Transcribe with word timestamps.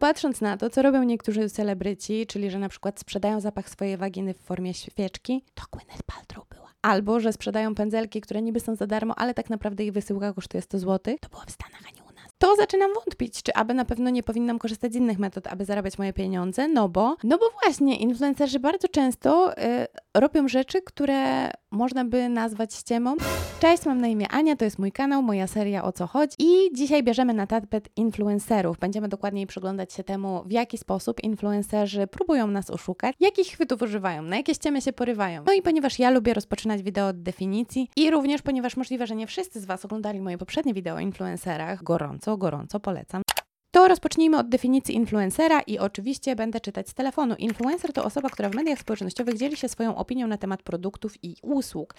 Patrząc 0.00 0.40
na 0.40 0.56
to, 0.56 0.70
co 0.70 0.82
robią 0.82 1.02
niektórzy 1.02 1.50
celebryci, 1.50 2.26
czyli 2.26 2.50
że 2.50 2.58
na 2.58 2.68
przykład 2.68 3.00
sprzedają 3.00 3.40
zapach 3.40 3.70
swojej 3.70 3.96
waginy 3.96 4.34
w 4.34 4.40
formie 4.40 4.74
świeczki, 4.74 5.44
to 5.54 5.62
Gwyneth 5.72 6.02
Paltrow 6.02 6.48
była. 6.48 6.68
Albo, 6.82 7.20
że 7.20 7.32
sprzedają 7.32 7.74
pędzelki, 7.74 8.20
które 8.20 8.42
niby 8.42 8.60
są 8.60 8.74
za 8.74 8.86
darmo, 8.86 9.14
ale 9.18 9.34
tak 9.34 9.50
naprawdę 9.50 9.84
ich 9.84 9.92
wysyłka 9.92 10.32
kosztuje 10.32 10.62
100 10.62 10.78
zł. 10.78 11.16
To 11.20 11.28
było 11.28 11.42
w 11.46 11.50
Stanach, 11.50 11.80
a 11.88 11.90
nie. 11.96 12.09
To 12.42 12.56
zaczynam 12.56 12.90
wątpić, 12.94 13.42
czy 13.42 13.54
aby 13.54 13.74
na 13.74 13.84
pewno 13.84 14.10
nie 14.10 14.22
powinnam 14.22 14.58
korzystać 14.58 14.92
z 14.92 14.96
innych 14.96 15.18
metod, 15.18 15.46
aby 15.46 15.64
zarabiać 15.64 15.98
moje 15.98 16.12
pieniądze, 16.12 16.68
no 16.68 16.88
bo, 16.88 17.16
no 17.24 17.38
bo 17.38 17.44
właśnie 17.62 17.96
influencerzy 17.96 18.60
bardzo 18.60 18.88
często 18.88 19.52
y, 19.52 19.86
robią 20.14 20.48
rzeczy, 20.48 20.82
które 20.82 21.50
można 21.70 22.04
by 22.04 22.28
nazwać 22.28 22.74
ściemą. 22.74 23.16
Cześć, 23.60 23.86
mam 23.86 24.00
na 24.00 24.08
imię 24.08 24.28
Ania, 24.28 24.56
to 24.56 24.64
jest 24.64 24.78
mój 24.78 24.92
kanał, 24.92 25.22
moja 25.22 25.46
seria 25.46 25.84
O 25.84 25.92
co 25.92 26.06
chodzi 26.06 26.36
i 26.38 26.74
dzisiaj 26.74 27.02
bierzemy 27.02 27.34
na 27.34 27.46
tapet 27.46 27.88
influencerów. 27.96 28.78
Będziemy 28.78 29.08
dokładniej 29.08 29.46
przyglądać 29.46 29.92
się 29.92 30.04
temu, 30.04 30.42
w 30.46 30.52
jaki 30.52 30.78
sposób 30.78 31.24
influencerzy 31.24 32.06
próbują 32.06 32.46
nas 32.46 32.70
oszukać, 32.70 33.14
jakich 33.20 33.46
chwytów 33.46 33.82
używają, 33.82 34.22
na 34.22 34.36
jakie 34.36 34.54
ściemy 34.54 34.80
się 34.80 34.92
porywają. 34.92 35.42
No 35.46 35.52
i 35.52 35.62
ponieważ 35.62 35.98
ja 35.98 36.10
lubię 36.10 36.34
rozpoczynać 36.34 36.82
wideo 36.82 37.08
od 37.08 37.22
definicji 37.22 37.88
i 37.96 38.10
również 38.10 38.42
ponieważ 38.42 38.76
możliwe, 38.76 39.06
że 39.06 39.16
nie 39.16 39.26
wszyscy 39.26 39.60
z 39.60 39.64
Was 39.64 39.84
oglądali 39.84 40.20
moje 40.20 40.38
poprzednie 40.38 40.74
wideo 40.74 40.96
o 40.96 41.00
influencerach, 41.00 41.82
gorąco, 41.82 42.29
gorąco 42.36 42.80
polecam. 42.80 43.22
To 43.70 43.88
rozpocznijmy 43.88 44.38
od 44.38 44.48
definicji 44.48 44.94
influencera 44.94 45.60
i 45.60 45.78
oczywiście 45.78 46.36
będę 46.36 46.60
czytać 46.60 46.88
z 46.88 46.94
telefonu. 46.94 47.34
Influencer 47.38 47.92
to 47.92 48.04
osoba, 48.04 48.28
która 48.28 48.48
w 48.48 48.54
mediach 48.54 48.78
społecznościowych 48.78 49.38
dzieli 49.38 49.56
się 49.56 49.68
swoją 49.68 49.96
opinią 49.96 50.26
na 50.26 50.38
temat 50.38 50.62
produktów 50.62 51.24
i 51.24 51.36
usług. 51.42 51.94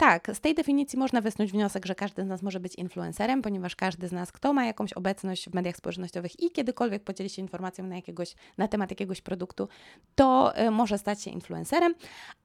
Tak, 0.00 0.30
z 0.34 0.40
tej 0.40 0.54
definicji 0.54 0.98
można 0.98 1.20
wysnuć 1.20 1.52
wniosek, 1.52 1.86
że 1.86 1.94
każdy 1.94 2.24
z 2.24 2.26
nas 2.26 2.42
może 2.42 2.60
być 2.60 2.74
influencerem, 2.74 3.42
ponieważ 3.42 3.76
każdy 3.76 4.08
z 4.08 4.12
nas, 4.12 4.32
kto 4.32 4.52
ma 4.52 4.64
jakąś 4.64 4.92
obecność 4.92 5.50
w 5.50 5.54
mediach 5.54 5.76
społecznościowych 5.76 6.40
i 6.40 6.50
kiedykolwiek 6.50 7.04
podzieli 7.04 7.30
się 7.30 7.42
informacją 7.42 7.84
na, 7.86 7.96
jakiegoś, 7.96 8.34
na 8.58 8.68
temat 8.68 8.90
jakiegoś 8.90 9.20
produktu, 9.20 9.68
to 10.14 10.58
y, 10.60 10.70
może 10.70 10.98
stać 10.98 11.22
się 11.22 11.30
influencerem. 11.30 11.94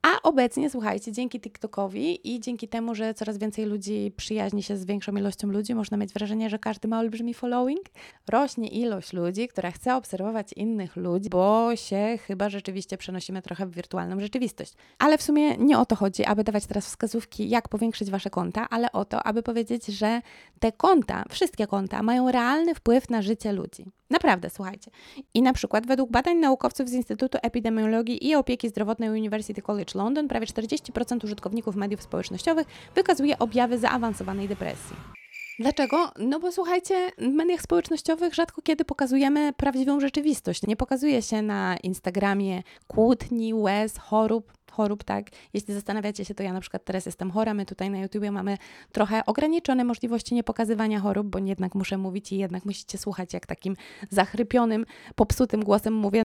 A 0.01 0.21
obecnie, 0.23 0.69
słuchajcie, 0.69 1.11
dzięki 1.11 1.39
TikTokowi 1.39 2.35
i 2.35 2.39
dzięki 2.39 2.67
temu, 2.67 2.95
że 2.95 3.13
coraz 3.13 3.37
więcej 3.37 3.65
ludzi 3.65 4.11
przyjaźni 4.17 4.63
się 4.63 4.77
z 4.77 4.85
większą 4.85 5.15
ilością 5.15 5.47
ludzi, 5.47 5.75
można 5.75 5.97
mieć 5.97 6.13
wrażenie, 6.13 6.49
że 6.49 6.59
każdy 6.59 6.87
ma 6.87 6.99
olbrzymi 6.99 7.33
following, 7.33 7.85
rośnie 8.29 8.64
ilość 8.67 9.13
ludzi, 9.13 9.47
która 9.47 9.71
chce 9.71 9.95
obserwować 9.95 10.53
innych 10.53 10.95
ludzi, 10.95 11.29
bo 11.29 11.75
się 11.75 12.17
chyba 12.27 12.49
rzeczywiście 12.49 12.97
przenosimy 12.97 13.41
trochę 13.41 13.65
w 13.65 13.71
wirtualną 13.71 14.19
rzeczywistość. 14.19 14.73
Ale 14.99 15.17
w 15.17 15.21
sumie 15.21 15.57
nie 15.57 15.79
o 15.79 15.85
to 15.85 15.95
chodzi, 15.95 16.25
aby 16.25 16.43
dawać 16.43 16.65
teraz 16.65 16.85
wskazówki, 16.85 17.49
jak 17.49 17.69
powiększyć 17.69 18.11
wasze 18.11 18.29
konta, 18.29 18.69
ale 18.69 18.91
o 18.91 19.05
to, 19.05 19.23
aby 19.23 19.43
powiedzieć, 19.43 19.85
że 19.85 20.21
te 20.59 20.71
konta, 20.71 21.23
wszystkie 21.29 21.67
konta, 21.67 22.03
mają 22.03 22.31
realny 22.31 22.75
wpływ 22.75 23.09
na 23.09 23.21
życie 23.21 23.51
ludzi. 23.51 23.85
Naprawdę, 24.09 24.49
słuchajcie. 24.49 24.91
I 25.33 25.41
na 25.41 25.53
przykład 25.53 25.87
według 25.87 26.11
badań 26.11 26.37
naukowców 26.37 26.89
z 26.89 26.93
Instytutu 26.93 27.37
Epidemiologii 27.41 28.27
i 28.27 28.35
Opieki 28.35 28.69
Zdrowotnej 28.69 29.09
University 29.09 29.61
College 29.61 29.93
London 29.95 30.27
prawie 30.27 30.45
40% 30.45 31.25
użytkowników 31.25 31.75
mediów 31.75 32.01
społecznościowych 32.01 32.67
wykazuje 32.95 33.39
objawy 33.39 33.77
zaawansowanej 33.77 34.47
depresji. 34.47 35.24
Dlaczego? 35.59 36.11
No 36.19 36.39
bo 36.39 36.51
słuchajcie, 36.51 37.11
w 37.17 37.33
mediach 37.33 37.61
społecznościowych 37.61 38.33
rzadko 38.33 38.61
kiedy 38.61 38.85
pokazujemy 38.85 39.53
prawdziwą 39.53 39.99
rzeczywistość. 39.99 40.67
Nie 40.67 40.75
pokazuje 40.75 41.21
się 41.21 41.41
na 41.41 41.77
Instagramie 41.83 42.63
kłótni, 42.87 43.53
łez, 43.53 43.97
chorób, 43.97 44.53
chorób, 44.71 45.03
tak? 45.03 45.25
Jeśli 45.53 45.73
zastanawiacie 45.73 46.25
się, 46.25 46.35
to 46.35 46.43
ja 46.43 46.53
na 46.53 46.61
przykład 46.61 46.85
teraz 46.85 47.05
jestem 47.05 47.31
chora, 47.31 47.53
my 47.53 47.65
tutaj 47.65 47.89
na 47.89 47.99
YouTubie 47.99 48.31
mamy 48.31 48.57
trochę 48.91 49.25
ograniczone 49.25 49.83
możliwości 49.83 50.35
niepokazywania 50.35 50.99
chorób, 50.99 51.27
bo 51.27 51.39
jednak 51.39 51.75
muszę 51.75 51.97
mówić 51.97 52.31
i 52.31 52.37
jednak 52.37 52.65
musicie 52.65 52.97
słuchać, 52.97 53.33
jak 53.33 53.45
takim 53.45 53.75
zachrypionym, 54.09 54.85
popsutym 55.15 55.63
głosem 55.63 55.93
mówię. 55.93 56.24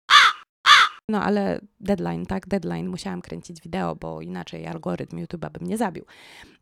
No 1.08 1.22
ale 1.22 1.60
deadline, 1.80 2.26
tak, 2.26 2.48
deadline, 2.48 2.88
musiałam 2.88 3.22
kręcić 3.22 3.60
wideo, 3.60 3.96
bo 3.96 4.20
inaczej 4.20 4.66
algorytm 4.66 5.16
YouTube'a 5.16 5.50
by 5.50 5.64
mnie 5.64 5.76
zabił. 5.76 6.04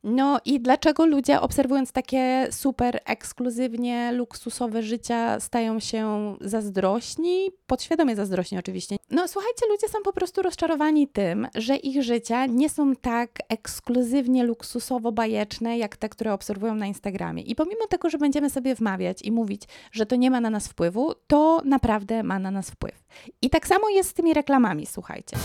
No 0.05 0.41
i 0.45 0.61
dlaczego 0.61 1.07
ludzie 1.07 1.41
obserwując 1.41 1.93
takie 1.93 2.49
super 2.51 3.01
ekskluzywnie 3.05 4.13
luksusowe 4.13 4.83
życia 4.83 5.41
stają 5.41 5.81
się 5.81 6.35
zazdrośni? 6.41 7.51
Podświadomie 7.67 8.17
zazdrośni 8.17 8.59
oczywiście. 8.59 8.97
No 9.11 9.29
słuchajcie, 9.29 9.67
ludzie 9.71 9.89
są 9.89 9.99
po 10.05 10.13
prostu 10.13 10.43
rozczarowani 10.43 11.09
tym, 11.09 11.49
że 11.55 11.77
ich 11.77 12.03
życia 12.03 12.47
nie 12.47 12.69
są 12.69 12.97
tak 12.97 13.31
ekskluzywnie 13.49 14.45
luksusowo 14.45 15.13
bajeczne, 15.13 15.79
jak 15.79 15.97
te, 15.97 16.09
które 16.09 16.33
obserwują 16.33 16.75
na 16.75 16.87
Instagramie. 16.87 17.43
I 17.43 17.55
pomimo 17.55 17.87
tego, 17.87 18.11
że 18.11 18.19
będziemy 18.19 18.51
sobie 18.51 18.75
wmawiać 18.75 19.23
i 19.23 19.33
mówić, 19.33 19.63
że 19.93 20.07
to 20.07 20.17
nie 20.17 20.31
ma 20.31 20.41
na 20.41 20.51
nas 20.51 20.69
wpływu, 20.69 21.15
to 21.27 21.63
naprawdę 21.65 22.23
ma 22.23 22.39
na 22.39 22.51
nas 22.51 22.71
wpływ. 22.71 23.05
I 23.43 23.51
tak 23.51 23.67
samo 23.67 23.89
jest 23.89 24.11
z 24.11 24.15
tymi 24.15 24.32
reklamami, 24.35 24.87
słuchajcie. 24.87 25.37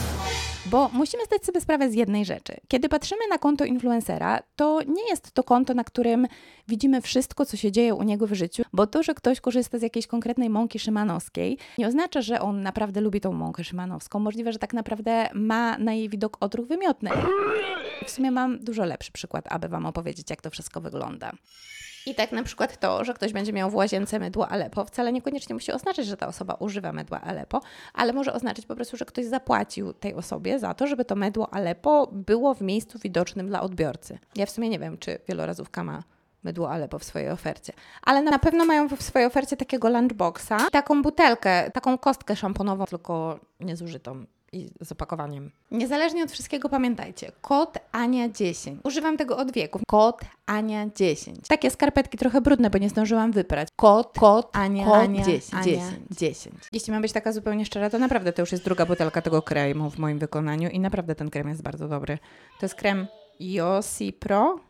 Bo 0.66 0.90
musimy 0.94 1.26
zdać 1.26 1.46
sobie 1.46 1.62
sprawę 1.62 1.90
z 1.92 1.94
jednej 1.94 2.26
rzeczy. 2.26 2.54
Kiedy 2.68 2.90
patrzymy 2.90 3.22
na 3.30 3.38
konto 3.38 3.66
influencera, 3.66 4.40
to 4.56 4.82
nie 4.88 5.10
jest 5.10 5.32
to 5.32 5.44
konto, 5.44 5.74
na 5.74 5.84
którym 5.84 6.28
widzimy 6.68 7.02
wszystko, 7.02 7.46
co 7.46 7.58
się 7.58 7.72
dzieje 7.72 7.96
u 7.96 8.04
niego 8.04 8.28
w 8.28 8.34
życiu, 8.34 8.64
bo 8.74 8.88
to, 8.88 9.04
że 9.04 9.14
ktoś 9.14 9.42
korzysta 9.42 9.78
z 9.80 9.82
jakiejś 9.82 10.08
konkretnej 10.08 10.50
mąki 10.50 10.80
szymanowskiej, 10.80 11.58
nie 11.78 11.88
oznacza, 11.88 12.22
że 12.22 12.42
on 12.42 12.62
naprawdę 12.62 13.02
lubi 13.02 13.22
tą 13.22 13.34
mąkę 13.34 13.64
szymanowską. 13.64 14.20
Możliwe, 14.20 14.54
że 14.54 14.60
tak 14.60 14.74
naprawdę 14.74 15.30
ma 15.34 15.78
na 15.78 15.94
jej 15.94 16.10
widok 16.10 16.38
odruch 16.40 16.68
wymiotny. 16.68 17.10
W 18.06 18.12
sumie 18.12 18.32
mam 18.32 18.60
dużo 18.60 18.86
lepszy 18.86 19.12
przykład, 19.12 19.46
aby 19.50 19.68
Wam 19.68 19.86
opowiedzieć, 19.86 20.30
jak 20.30 20.42
to 20.42 20.50
wszystko 20.50 20.82
wygląda. 20.82 21.32
I 22.08 22.16
tak 22.16 22.32
na 22.32 22.44
przykład 22.44 22.80
to, 22.80 23.04
że 23.04 23.14
ktoś 23.14 23.34
będzie 23.34 23.54
miał 23.54 23.70
w 23.70 23.76
łazience 23.76 24.20
mydło 24.20 24.50
Aleppo, 24.50 24.86
wcale 24.86 25.14
niekoniecznie 25.14 25.56
musi 25.56 25.72
oznaczać, 25.72 26.06
że 26.06 26.18
ta 26.18 26.28
osoba 26.28 26.54
używa 26.54 26.94
mydła 26.94 27.22
Aleppo, 27.22 27.62
ale 27.94 28.14
może 28.14 28.34
oznaczać 28.34 28.66
po 28.66 28.76
prostu, 28.76 28.98
że 28.98 29.06
ktoś 29.06 29.26
zapłacił 29.26 29.94
tej 29.94 30.14
osobie 30.14 30.60
za 30.60 30.74
to, 30.74 30.88
żeby 30.88 31.06
to 31.06 31.16
mydło 31.16 31.54
Aleppo 31.54 32.08
było 32.12 32.54
w 32.54 32.62
miejscu 32.62 33.00
widocznym 33.00 33.48
dla 33.48 33.62
odbiorcy. 33.62 34.20
Ja 34.36 34.46
w 34.46 34.50
sumie 34.50 34.70
nie 34.70 34.80
wiem, 34.80 34.98
czy 34.98 35.20
wielorazówka 35.28 35.84
ma 35.84 36.04
mydło 36.44 36.72
Aleppo 36.72 37.00
w 37.00 37.04
swojej 37.04 37.30
ofercie. 37.30 37.74
Ale 38.02 38.22
na 38.22 38.40
pewno 38.40 38.66
mają 38.66 38.88
w 38.88 39.04
swojej 39.04 39.28
ofercie 39.28 39.58
takiego 39.58 39.90
lunchboxa, 39.90 40.70
taką 40.72 41.02
butelkę, 41.02 41.72
taką 41.72 41.98
kostkę 41.98 42.36
szamponową, 42.36 42.86
tylko 42.86 43.40
niezużytą 43.60 44.26
i 44.58 44.86
z 44.86 44.92
opakowaniem. 44.92 45.52
Niezależnie 45.72 46.24
od 46.24 46.32
wszystkiego 46.32 46.70
pamiętajcie, 46.70 47.32
kod 47.42 47.78
Ania10. 47.92 48.78
Używam 48.84 49.18
tego 49.18 49.38
od 49.38 49.52
wieków. 49.52 49.82
Kod 49.88 50.22
Ania10. 50.48 51.34
Takie 51.48 51.72
skarpetki 51.72 52.18
trochę 52.18 52.42
brudne, 52.42 52.70
bo 52.70 52.78
nie 52.78 52.90
zdążyłam 52.90 53.32
wyprać. 53.32 53.68
Kod, 53.76 54.20
kod 54.20 54.58
Ania, 54.58 54.86
kod 54.86 54.96
Ania 54.96 55.26
10, 55.26 55.54
Ania 55.54 55.64
10, 55.64 55.86
10. 56.12 56.56
Jeśli 56.74 56.94
mam 56.94 57.02
być 57.02 57.12
taka 57.12 57.32
zupełnie 57.32 57.66
szczera, 57.66 57.90
to 57.90 58.00
naprawdę 58.00 58.34
to 58.34 58.42
już 58.42 58.52
jest 58.52 58.64
druga 58.64 58.86
butelka 58.86 59.22
tego 59.22 59.42
kremu 59.42 59.90
w 59.90 59.98
moim 59.98 60.20
wykonaniu 60.20 60.70
i 60.70 60.80
naprawdę 60.80 61.16
ten 61.16 61.30
krem 61.30 61.50
jest 61.50 61.62
bardzo 61.62 61.88
dobry. 61.88 62.18
To 62.60 62.66
jest 62.66 62.76
krem 62.76 63.08
Yossi 63.40 64.14
Pro 64.14 64.67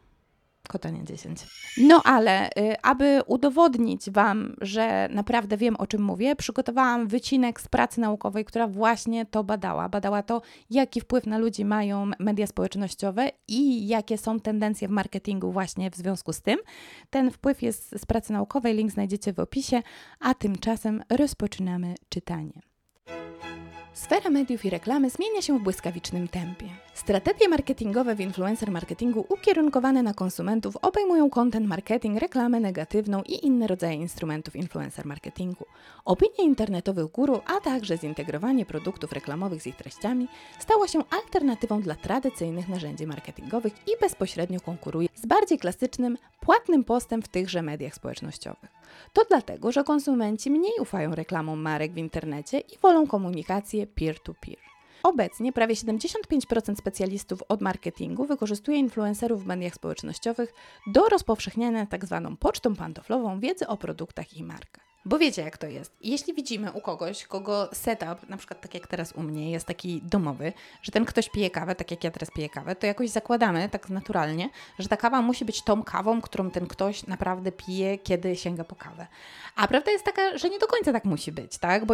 Kotanie 0.67 1.03
10. 1.03 1.45
No 1.77 2.01
ale, 2.03 2.49
y, 2.49 2.81
aby 2.81 3.21
udowodnić 3.27 4.09
Wam, 4.09 4.55
że 4.61 5.09
naprawdę 5.11 5.57
wiem 5.57 5.75
o 5.75 5.87
czym 5.87 6.01
mówię, 6.01 6.35
przygotowałam 6.35 7.07
wycinek 7.07 7.61
z 7.61 7.67
pracy 7.67 8.01
naukowej, 8.01 8.45
która 8.45 8.67
właśnie 8.67 9.25
to 9.25 9.43
badała. 9.43 9.89
Badała 9.89 10.23
to, 10.23 10.41
jaki 10.69 11.01
wpływ 11.01 11.25
na 11.25 11.37
ludzi 11.37 11.65
mają 11.65 12.11
media 12.19 12.47
społecznościowe 12.47 13.31
i 13.47 13.87
jakie 13.87 14.17
są 14.17 14.39
tendencje 14.39 14.87
w 14.87 14.91
marketingu 14.91 15.51
właśnie 15.51 15.91
w 15.91 15.95
związku 15.95 16.33
z 16.33 16.41
tym. 16.41 16.59
Ten 17.09 17.31
wpływ 17.31 17.61
jest 17.61 17.95
z 17.99 18.05
pracy 18.05 18.33
naukowej, 18.33 18.75
link 18.75 18.91
znajdziecie 18.91 19.33
w 19.33 19.39
opisie, 19.39 19.81
a 20.19 20.33
tymczasem 20.33 21.03
rozpoczynamy 21.09 21.95
czytanie. 22.09 22.61
Sfera 23.93 24.29
mediów 24.29 24.65
i 24.65 24.69
reklamy 24.69 25.09
zmienia 25.09 25.41
się 25.41 25.59
w 25.59 25.63
błyskawicznym 25.63 26.27
tempie. 26.27 26.86
Strategie 26.97 27.47
marketingowe 27.47 28.15
w 28.15 28.19
influencer 28.19 28.71
marketingu 28.71 29.25
ukierunkowane 29.29 30.03
na 30.03 30.13
konsumentów 30.13 30.77
obejmują 30.81 31.29
content 31.29 31.67
marketing, 31.67 32.19
reklamę 32.19 32.59
negatywną 32.59 33.21
i 33.23 33.45
inne 33.45 33.67
rodzaje 33.67 33.95
instrumentów 33.95 34.55
influencer 34.55 35.05
marketingu. 35.05 35.65
Opinie 36.05 36.43
internetowych 36.43 37.05
guru, 37.05 37.41
a 37.45 37.61
także 37.61 37.97
zintegrowanie 37.97 38.65
produktów 38.65 39.11
reklamowych 39.11 39.61
z 39.61 39.67
ich 39.67 39.75
treściami 39.75 40.27
stało 40.59 40.87
się 40.87 41.03
alternatywą 41.09 41.81
dla 41.81 41.95
tradycyjnych 41.95 42.69
narzędzi 42.69 43.07
marketingowych 43.07 43.73
i 43.73 43.91
bezpośrednio 44.01 44.59
konkuruje 44.59 45.07
z 45.15 45.25
bardziej 45.25 45.59
klasycznym, 45.59 46.17
płatnym 46.39 46.83
postem 46.83 47.21
w 47.21 47.27
tychże 47.27 47.61
mediach 47.61 47.95
społecznościowych. 47.95 48.69
To 49.13 49.21
dlatego, 49.29 49.71
że 49.71 49.83
konsumenci 49.83 50.51
mniej 50.51 50.79
ufają 50.79 51.15
reklamom 51.15 51.61
marek 51.61 51.93
w 51.93 51.97
internecie 51.97 52.59
i 52.59 52.77
wolą 52.81 53.07
komunikację 53.07 53.87
peer-to-peer. 53.87 54.76
Obecnie 55.07 55.53
prawie 55.53 55.75
75% 55.75 56.75
specjalistów 56.75 57.43
od 57.49 57.61
marketingu 57.61 58.25
wykorzystuje 58.25 58.77
influencerów 58.77 59.43
w 59.43 59.47
mediach 59.47 59.73
społecznościowych 59.73 60.53
do 60.87 61.09
rozpowszechniania 61.09 61.85
tzw. 61.85 62.21
Tak 62.29 62.39
pocztą 62.39 62.75
pantoflową 62.75 63.39
wiedzy 63.39 63.67
o 63.67 63.77
produktach 63.77 64.33
i 64.33 64.43
markach. 64.43 64.87
Bo 65.07 65.19
wiecie, 65.19 65.41
jak 65.41 65.57
to 65.57 65.67
jest. 65.67 65.97
Jeśli 66.01 66.33
widzimy 66.33 66.71
u 66.71 66.81
kogoś, 66.81 67.25
kogo 67.25 67.69
setup, 67.73 68.29
na 68.29 68.37
przykład 68.37 68.61
tak 68.61 68.73
jak 68.73 68.87
teraz 68.87 69.11
u 69.11 69.23
mnie, 69.23 69.51
jest 69.51 69.65
taki 69.65 70.01
domowy, 70.01 70.53
że 70.81 70.91
ten 70.91 71.05
ktoś 71.05 71.29
pije 71.29 71.49
kawę, 71.49 71.75
tak 71.75 71.91
jak 71.91 72.03
ja 72.03 72.11
teraz 72.11 72.31
piję 72.31 72.49
kawę, 72.49 72.75
to 72.75 72.87
jakoś 72.87 73.09
zakładamy 73.09 73.69
tak 73.69 73.89
naturalnie, 73.89 74.49
że 74.79 74.87
ta 74.87 74.97
kawa 74.97 75.21
musi 75.21 75.45
być 75.45 75.61
tą 75.61 75.83
kawą, 75.83 76.21
którą 76.21 76.51
ten 76.51 76.67
ktoś 76.67 77.07
naprawdę 77.07 77.51
pije, 77.51 77.97
kiedy 77.97 78.35
sięga 78.35 78.63
po 78.63 78.75
kawę. 78.75 79.07
A 79.55 79.67
prawda 79.67 79.91
jest 79.91 80.05
taka, 80.05 80.37
że 80.37 80.49
nie 80.49 80.59
do 80.59 80.67
końca 80.67 80.93
tak 80.93 81.05
musi 81.05 81.31
być, 81.31 81.57
tak? 81.57 81.85
Bo, 81.85 81.93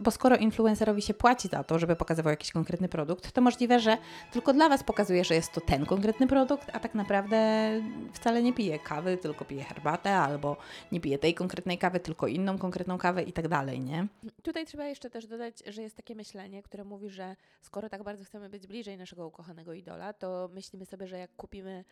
bo 0.00 0.10
skoro 0.10 0.36
influencerowi 0.36 1.02
się 1.02 1.14
płaci 1.14 1.48
za 1.48 1.64
to, 1.64 1.78
żeby 1.78 1.96
pokazywał 1.96 2.30
jakiś 2.30 2.52
konkretny 2.52 2.88
produkt, 2.88 3.32
to 3.32 3.40
możliwe, 3.40 3.80
że 3.80 3.98
tylko 4.32 4.52
dla 4.52 4.68
Was 4.68 4.82
pokazuje, 4.82 5.24
że 5.24 5.34
jest 5.34 5.52
to 5.52 5.60
ten 5.60 5.86
konkretny 5.86 6.26
produkt, 6.26 6.70
a 6.72 6.80
tak 6.80 6.94
naprawdę 6.94 7.70
wcale 8.12 8.42
nie 8.42 8.52
pije 8.52 8.78
kawy, 8.78 9.16
tylko 9.16 9.44
pije 9.44 9.64
herbatę, 9.64 10.16
albo 10.16 10.56
nie 10.92 11.00
pije 11.00 11.18
tej 11.18 11.34
konkretnej 11.34 11.78
kawy, 11.78 12.00
tylko 12.00 12.29
inną 12.30 12.58
konkretną 12.58 12.98
kawę 12.98 13.22
i 13.22 13.32
tak 13.32 13.48
dalej, 13.48 13.80
nie? 13.80 14.06
Tutaj 14.42 14.66
trzeba 14.66 14.84
jeszcze 14.84 15.10
też 15.10 15.26
dodać, 15.26 15.54
że 15.66 15.82
jest 15.82 15.96
takie 15.96 16.14
myślenie, 16.14 16.62
które 16.62 16.84
mówi, 16.84 17.10
że 17.10 17.36
skoro 17.60 17.88
tak 17.88 18.02
bardzo 18.02 18.24
chcemy 18.24 18.48
być 18.48 18.66
bliżej 18.66 18.96
naszego 18.96 19.26
ukochanego 19.26 19.72
idola, 19.72 20.12
to 20.12 20.50
myślimy 20.52 20.86
sobie, 20.86 21.06
że 21.06 21.18
jak 21.18 21.36
kupimy 21.36 21.84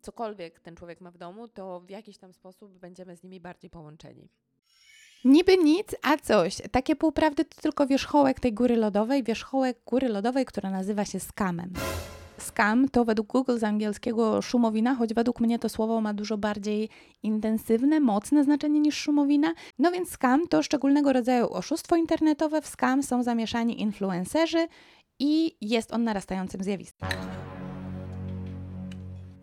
cokolwiek 0.00 0.60
ten 0.60 0.76
człowiek 0.76 1.00
ma 1.00 1.10
w 1.10 1.18
domu, 1.18 1.48
to 1.48 1.80
w 1.80 1.90
jakiś 1.90 2.18
tam 2.18 2.32
sposób 2.32 2.78
będziemy 2.78 3.16
z 3.16 3.22
nimi 3.22 3.40
bardziej 3.40 3.70
połączeni. 3.70 4.28
Niby 5.24 5.56
nic, 5.56 5.94
a 6.02 6.16
coś. 6.16 6.56
Takie 6.70 6.96
półprawdy 6.96 7.44
to 7.44 7.60
tylko 7.60 7.86
wierzchołek 7.86 8.40
tej 8.40 8.52
góry 8.52 8.76
lodowej, 8.76 9.22
wierzchołek 9.22 9.78
góry 9.86 10.08
lodowej, 10.08 10.44
która 10.44 10.70
nazywa 10.70 11.04
się 11.04 11.20
skamem. 11.20 11.72
Scam 12.38 12.88
to 12.88 13.04
według 13.04 13.28
Google 13.28 13.58
z 13.58 13.64
angielskiego 13.64 14.42
szumowina, 14.42 14.94
choć 14.94 15.14
według 15.14 15.40
mnie 15.40 15.58
to 15.58 15.68
słowo 15.68 16.00
ma 16.00 16.14
dużo 16.14 16.38
bardziej 16.38 16.88
intensywne, 17.22 18.00
mocne 18.00 18.44
znaczenie 18.44 18.80
niż 18.80 18.96
szumowina. 18.96 19.52
No 19.78 19.90
więc 19.92 20.10
scam 20.10 20.48
to 20.48 20.62
szczególnego 20.62 21.12
rodzaju 21.12 21.48
oszustwo 21.50 21.96
internetowe. 21.96 22.62
W 22.62 22.66
scam 22.66 23.02
są 23.02 23.22
zamieszani 23.22 23.80
influencerzy 23.82 24.68
i 25.18 25.56
jest 25.60 25.92
on 25.92 26.04
narastającym 26.04 26.62
zjawiskiem. 26.62 27.08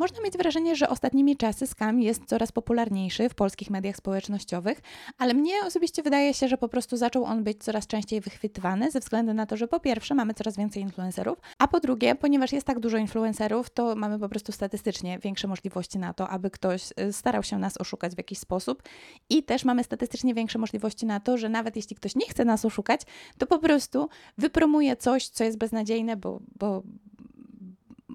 Można 0.02 0.22
mieć 0.22 0.38
wrażenie, 0.38 0.76
że 0.76 0.90
ostatnimi 0.90 1.38
czasy 1.38 1.68
skam 1.68 2.02
jest 2.02 2.26
coraz 2.26 2.52
popularniejszy 2.52 3.30
w 3.30 3.36
polskich 3.36 3.70
mediach 3.70 3.96
społecznościowych, 3.96 4.82
ale 5.18 5.34
mnie 5.34 5.54
osobiście 5.66 6.04
wydaje 6.04 6.34
się, 6.34 6.48
że 6.48 6.58
po 6.58 6.68
prostu 6.68 6.98
zaczął 6.98 7.24
on 7.24 7.44
być 7.44 7.64
coraz 7.64 7.88
częściej 7.88 8.22
wychwytywany 8.22 8.92
ze 8.92 9.00
względu 9.00 9.34
na 9.34 9.46
to, 9.46 9.58
że 9.58 9.68
po 9.68 9.80
pierwsze 9.80 10.16
mamy 10.16 10.34
coraz 10.34 10.58
więcej 10.58 10.84
influencerów, 10.84 11.38
a 11.60 11.68
po 11.68 11.80
drugie, 11.80 12.16
ponieważ 12.16 12.52
jest 12.52 12.68
tak 12.68 12.80
dużo 12.80 12.98
influencerów, 12.98 13.70
to 13.70 13.96
mamy 13.96 14.20
po 14.20 14.30
prostu 14.30 14.52
statystycznie 14.52 15.20
większe 15.20 15.48
możliwości 15.48 16.00
na 16.00 16.14
to, 16.14 16.30
aby 16.30 16.50
ktoś 16.52 16.90
y, 17.10 17.14
starał 17.14 17.44
się 17.44 17.58
nas 17.58 17.82
oszukać 17.82 18.14
w 18.14 18.18
jakiś 18.18 18.40
sposób. 18.40 18.84
I 19.30 19.44
też 19.44 19.66
mamy 19.66 19.84
statystycznie 19.84 20.34
większe 20.34 20.60
możliwości 20.60 21.06
na 21.06 21.20
to, 21.20 21.38
że 21.38 21.50
nawet 21.50 21.76
jeśli 21.76 21.96
ktoś 21.96 22.16
nie 22.16 22.26
chce 22.26 22.46
nas 22.46 22.66
oszukać, 22.66 23.02
to 23.38 23.48
po 23.48 23.60
prostu 23.60 24.10
wypromuje 24.38 24.96
coś, 24.96 25.28
co 25.28 25.44
jest 25.44 25.58
beznadziejne, 25.58 26.18
bo, 26.18 26.40
bo, 26.60 26.84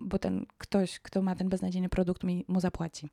bo 0.07 0.19
ten 0.19 0.47
ktoś, 0.59 1.01
kto 1.01 1.23
ma 1.23 1.35
ten 1.35 1.49
beznadziejny 1.49 1.89
produkt, 1.89 2.25
mi, 2.25 2.45
mu 2.49 2.61
zapłaci. 2.61 3.09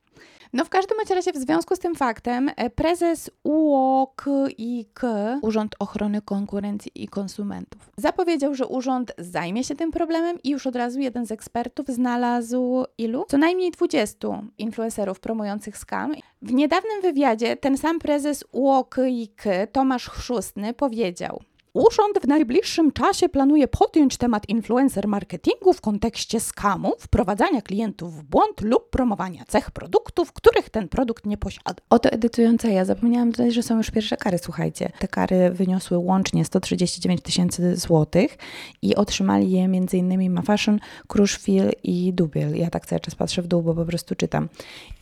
No 0.53 0.65
w 0.65 0.69
każdym 0.69 0.97
razie 1.15 1.31
w 1.31 1.37
związku 1.37 1.75
z 1.75 1.79
tym 1.79 1.95
faktem 1.95 2.51
e, 2.55 2.69
prezes 2.69 3.31
UOKiK, 3.43 5.01
Urząd 5.41 5.75
Ochrony 5.79 6.21
Konkurencji 6.21 6.91
i 6.95 7.07
Konsumentów, 7.07 7.89
zapowiedział, 7.97 8.55
że 8.55 8.67
urząd 8.67 9.13
zajmie 9.17 9.63
się 9.63 9.75
tym 9.75 9.91
problemem 9.91 10.37
i 10.43 10.49
już 10.49 10.67
od 10.67 10.75
razu 10.75 10.99
jeden 10.99 11.25
z 11.25 11.31
ekspertów 11.31 11.87
znalazł 11.87 12.83
ilu? 12.97 13.25
Co 13.27 13.37
najmniej 13.37 13.71
20 13.71 14.27
influencerów 14.57 15.19
promujących 15.19 15.77
scam. 15.77 16.13
W 16.41 16.53
niedawnym 16.53 17.01
wywiadzie 17.01 17.57
ten 17.57 17.77
sam 17.77 17.99
prezes 17.99 18.43
UOKiK, 18.51 19.43
Tomasz 19.71 20.09
Chrzustny, 20.09 20.73
powiedział– 20.73 21.39
Urząd 21.73 22.19
w 22.21 22.27
najbliższym 22.27 22.91
czasie 22.91 23.29
planuje 23.29 23.67
podjąć 23.67 24.17
temat 24.17 24.49
influencer 24.49 25.07
marketingu 25.07 25.73
w 25.73 25.81
kontekście 25.81 26.39
skamu, 26.39 26.93
wprowadzania 26.99 27.61
klientów 27.61 28.13
w 28.17 28.23
błąd 28.23 28.61
lub 28.61 28.89
promowania 28.89 29.43
cech 29.47 29.71
produktów, 29.71 30.33
których 30.33 30.69
ten 30.69 30.89
produkt 30.89 31.25
nie 31.25 31.37
posiada. 31.37 31.83
Oto 31.89 32.09
edytująca 32.09 32.69
ja 32.69 32.85
zapomniałam 32.85 33.31
dodać, 33.31 33.53
że 33.53 33.63
są 33.63 33.77
już 33.77 33.91
pierwsze 33.91 34.17
kary, 34.17 34.37
słuchajcie. 34.37 34.91
Te 34.99 35.07
kary 35.07 35.49
wyniosły 35.49 35.97
łącznie 35.97 36.45
139 36.45 37.21
tysięcy 37.21 37.75
złotych 37.75 38.37
i 38.81 38.95
otrzymali 38.95 39.51
je 39.51 39.63
m.in. 39.63 40.31
Mafashion, 40.33 40.79
Kruszwil 41.07 41.71
i 41.83 42.13
Dubiel. 42.13 42.55
Ja 42.57 42.69
tak 42.69 42.85
cały 42.85 42.99
czas 42.99 43.15
patrzę 43.15 43.41
w 43.41 43.47
dół, 43.47 43.61
bo 43.61 43.73
po 43.73 43.85
prostu 43.85 44.15
czytam. 44.15 44.49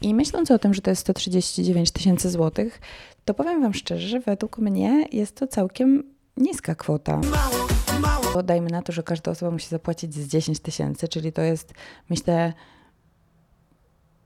I 0.02 0.14
myśląc 0.16 0.52
o 0.52 0.60
tym, 0.60 0.74
że 0.74 0.82
to 0.82 0.90
jest 0.90 1.02
139 1.02 1.92
tysięcy 1.92 2.30
złotych, 2.30 2.82
to 3.26 3.34
powiem 3.34 3.62
Wam 3.62 3.74
szczerze, 3.74 4.08
że 4.08 4.20
według 4.20 4.58
mnie 4.58 5.06
jest 5.12 5.36
to 5.36 5.48
całkiem 5.48 6.21
niska 6.38 6.76
kwota. 6.76 7.22
Mało, 8.02 8.44
Dajmy 8.44 8.70
na 8.70 8.82
to, 8.82 8.92
że 8.92 9.04
każda 9.04 9.32
osoba 9.32 9.52
musi 9.52 9.68
zapłacić 9.68 10.14
z 10.14 10.28
10 10.28 10.60
tysięcy, 10.60 11.08
czyli 11.08 11.34
to 11.34 11.42
jest, 11.42 11.74
myślę, 12.10 12.54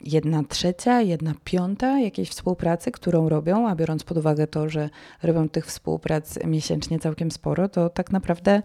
jedna 0.01 0.43
trzecia, 0.43 1.01
jedna 1.01 1.33
piąta 1.43 1.99
jakiejś 1.99 2.29
współpracy, 2.29 2.91
którą 2.91 3.29
robią, 3.29 3.69
a 3.69 3.75
biorąc 3.75 4.03
pod 4.03 4.17
uwagę 4.17 4.47
to, 4.47 4.69
że 4.69 4.89
robią 5.23 5.49
tych 5.49 5.65
współprac 5.65 6.39
miesięcznie 6.45 6.99
całkiem 6.99 7.31
sporo, 7.31 7.69
to 7.69 7.89
tak 7.89 8.11
naprawdę 8.11 8.61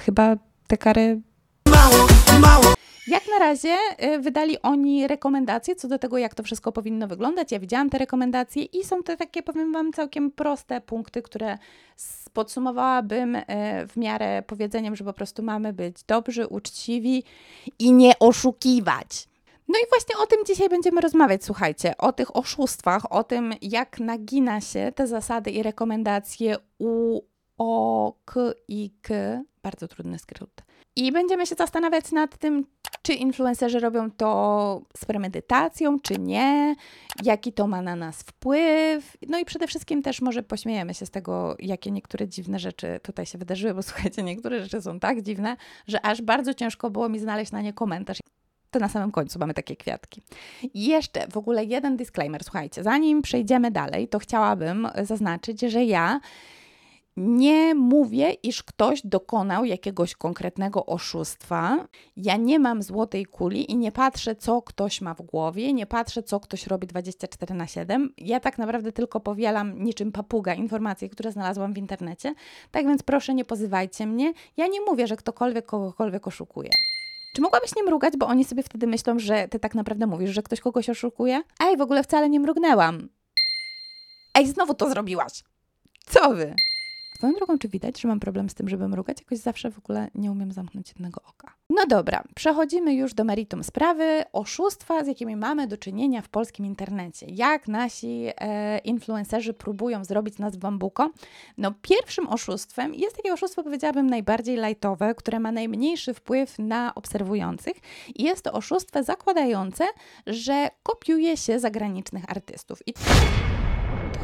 chyba 0.00 0.36
te 0.66 0.76
kary. 0.78 1.20
Mało, 1.68 2.06
mało. 2.40 2.74
Jak 3.06 3.22
na 3.28 3.38
razie 3.38 3.76
y, 4.04 4.18
wydali 4.18 4.62
oni 4.62 5.06
rekomendacje 5.06 5.76
co 5.76 5.88
do 5.88 5.98
tego, 5.98 6.18
jak 6.18 6.34
to 6.34 6.42
wszystko 6.42 6.72
powinno 6.72 7.08
wyglądać. 7.08 7.52
Ja 7.52 7.58
widziałam 7.58 7.90
te 7.90 7.98
rekomendacje 7.98 8.64
i 8.64 8.84
są 8.84 9.02
to 9.02 9.16
takie, 9.16 9.42
powiem 9.42 9.72
Wam, 9.72 9.92
całkiem 9.92 10.30
proste 10.30 10.80
punkty, 10.80 11.22
które 11.22 11.58
podsumowałabym 12.32 13.36
y, 13.36 13.44
w 13.88 13.96
miarę 13.96 14.42
powiedzeniem, 14.42 14.96
że 14.96 15.04
po 15.04 15.12
prostu 15.12 15.42
mamy 15.42 15.72
być 15.72 16.02
dobrzy, 16.02 16.46
uczciwi 16.46 17.24
i 17.78 17.92
nie 17.92 18.18
oszukiwać. 18.18 19.28
No 19.68 19.78
i 19.78 19.88
właśnie 19.88 20.22
o 20.22 20.26
tym 20.26 20.38
dzisiaj 20.46 20.68
będziemy 20.68 21.00
rozmawiać, 21.00 21.44
słuchajcie, 21.44 21.96
o 21.98 22.12
tych 22.12 22.36
oszustwach, 22.36 23.12
o 23.12 23.24
tym, 23.24 23.54
jak 23.62 24.00
nagina 24.00 24.60
się 24.60 24.92
te 24.94 25.06
zasady 25.06 25.50
i 25.50 25.62
rekomendacje 25.62 26.56
U, 26.78 27.20
O, 27.58 28.14
K 28.24 28.40
i 28.68 28.90
K, 29.02 29.14
bardzo 29.62 29.88
trudny 29.88 30.18
skrót. 30.18 30.50
I 30.96 31.12
będziemy 31.12 31.46
się 31.46 31.54
zastanawiać 31.54 32.12
nad 32.12 32.38
tym, 32.38 32.66
czy 33.02 33.14
influencerzy 33.14 33.80
robią 33.80 34.10
to 34.10 34.82
z 34.96 35.04
premedytacją, 35.04 36.00
czy 36.00 36.18
nie, 36.18 36.76
jaki 37.22 37.52
to 37.52 37.66
ma 37.66 37.82
na 37.82 37.96
nas 37.96 38.22
wpływ. 38.22 39.16
No 39.28 39.38
i 39.38 39.44
przede 39.44 39.66
wszystkim 39.66 40.02
też 40.02 40.20
może 40.20 40.42
pośmiejemy 40.42 40.94
się 40.94 41.06
z 41.06 41.10
tego, 41.10 41.56
jakie 41.58 41.90
niektóre 41.90 42.28
dziwne 42.28 42.58
rzeczy 42.58 43.00
tutaj 43.02 43.26
się 43.26 43.38
wydarzyły, 43.38 43.74
bo 43.74 43.82
słuchajcie, 43.92 44.22
niektóre 44.22 44.62
rzeczy 44.62 44.82
są 44.82 45.00
tak 45.00 45.22
dziwne, 45.22 45.56
że 45.86 46.06
aż 46.06 46.22
bardzo 46.22 46.54
ciężko 46.54 46.90
było 46.90 47.08
mi 47.08 47.18
znaleźć 47.18 47.52
na 47.52 47.60
nie 47.60 47.72
komentarz 47.72 48.18
to 48.70 48.80
na 48.80 48.88
samym 48.88 49.12
końcu 49.12 49.38
mamy 49.38 49.54
takie 49.54 49.76
kwiatki. 49.76 50.22
I 50.74 50.86
jeszcze 50.86 51.28
w 51.28 51.36
ogóle 51.36 51.64
jeden 51.64 51.96
disclaimer, 51.96 52.44
słuchajcie, 52.44 52.82
zanim 52.82 53.22
przejdziemy 53.22 53.70
dalej, 53.70 54.08
to 54.08 54.18
chciałabym 54.18 54.88
zaznaczyć, 55.02 55.60
że 55.60 55.84
ja 55.84 56.20
nie 57.16 57.74
mówię, 57.74 58.32
iż 58.32 58.62
ktoś 58.62 59.02
dokonał 59.06 59.64
jakiegoś 59.64 60.14
konkretnego 60.14 60.86
oszustwa. 60.86 61.86
Ja 62.16 62.36
nie 62.36 62.58
mam 62.58 62.82
złotej 62.82 63.26
kuli 63.26 63.70
i 63.70 63.76
nie 63.76 63.92
patrzę, 63.92 64.36
co 64.36 64.62
ktoś 64.62 65.00
ma 65.00 65.14
w 65.14 65.22
głowie, 65.22 65.72
nie 65.72 65.86
patrzę, 65.86 66.22
co 66.22 66.40
ktoś 66.40 66.66
robi 66.66 66.86
24 66.86 67.54
na 67.54 67.66
7. 67.66 68.14
Ja 68.18 68.40
tak 68.40 68.58
naprawdę 68.58 68.92
tylko 68.92 69.20
powielam 69.20 69.84
niczym 69.84 70.12
papuga 70.12 70.54
informacje, 70.54 71.08
które 71.08 71.32
znalazłam 71.32 71.72
w 71.72 71.78
internecie. 71.78 72.34
Tak 72.70 72.86
więc 72.86 73.02
proszę, 73.02 73.34
nie 73.34 73.44
pozywajcie 73.44 74.06
mnie. 74.06 74.32
Ja 74.56 74.66
nie 74.66 74.80
mówię, 74.80 75.06
że 75.06 75.16
ktokolwiek 75.16 75.66
kogokolwiek 75.66 76.26
oszukuje. 76.26 76.70
Czy 77.34 77.42
mogłabyś 77.42 77.76
nie 77.76 77.82
mrugać, 77.82 78.16
bo 78.16 78.26
oni 78.26 78.44
sobie 78.44 78.62
wtedy 78.62 78.86
myślą, 78.86 79.18
że 79.18 79.48
ty 79.48 79.58
tak 79.58 79.74
naprawdę 79.74 80.06
mówisz, 80.06 80.30
że 80.30 80.42
ktoś 80.42 80.60
kogoś 80.60 80.90
oszukuje? 80.90 81.42
Ej, 81.60 81.76
w 81.76 81.80
ogóle 81.80 82.02
wcale 82.02 82.28
nie 82.28 82.40
mrugnęłam. 82.40 83.08
Ej, 84.34 84.46
znowu 84.46 84.74
to 84.74 84.90
zrobiłaś. 84.90 85.44
Co 86.06 86.34
wy? 86.34 86.54
Swoją 87.16 87.32
drogą, 87.32 87.58
czy 87.58 87.68
widać, 87.68 88.00
że 88.00 88.08
mam 88.08 88.20
problem 88.20 88.50
z 88.50 88.54
tym, 88.54 88.68
żeby 88.68 88.88
mrugać? 88.88 89.20
Jakoś 89.20 89.38
zawsze 89.38 89.70
w 89.70 89.78
ogóle 89.78 90.10
nie 90.14 90.32
umiem 90.32 90.52
zamknąć 90.52 90.88
jednego 90.88 91.20
oka. 91.28 91.54
No 91.70 91.86
dobra, 91.86 92.24
przechodzimy 92.34 92.94
już 92.94 93.14
do 93.14 93.24
meritum 93.24 93.64
sprawy. 93.64 94.24
Oszustwa, 94.32 95.04
z 95.04 95.06
jakimi 95.06 95.36
mamy 95.36 95.66
do 95.66 95.76
czynienia 95.76 96.22
w 96.22 96.28
polskim 96.28 96.66
internecie. 96.66 97.26
Jak 97.28 97.68
nasi 97.68 98.26
e, 98.36 98.78
influencerzy 98.78 99.54
próbują 99.54 100.04
zrobić 100.04 100.38
nas 100.38 100.56
w 100.56 100.58
bambuko? 100.58 101.10
No 101.58 101.72
pierwszym 101.82 102.28
oszustwem 102.28 102.94
jest 102.94 103.16
takie 103.16 103.32
oszustwo, 103.32 103.62
powiedziałabym, 103.62 104.10
najbardziej 104.10 104.56
lightowe, 104.56 105.14
które 105.14 105.40
ma 105.40 105.52
najmniejszy 105.52 106.14
wpływ 106.14 106.58
na 106.58 106.94
obserwujących. 106.94 107.76
I 108.14 108.22
jest 108.22 108.42
to 108.44 108.52
oszustwo 108.52 109.02
zakładające, 109.02 109.84
że 110.26 110.68
kopiuje 110.82 111.36
się 111.36 111.60
zagranicznych 111.60 112.24
artystów. 112.28 112.88
I 112.88 112.94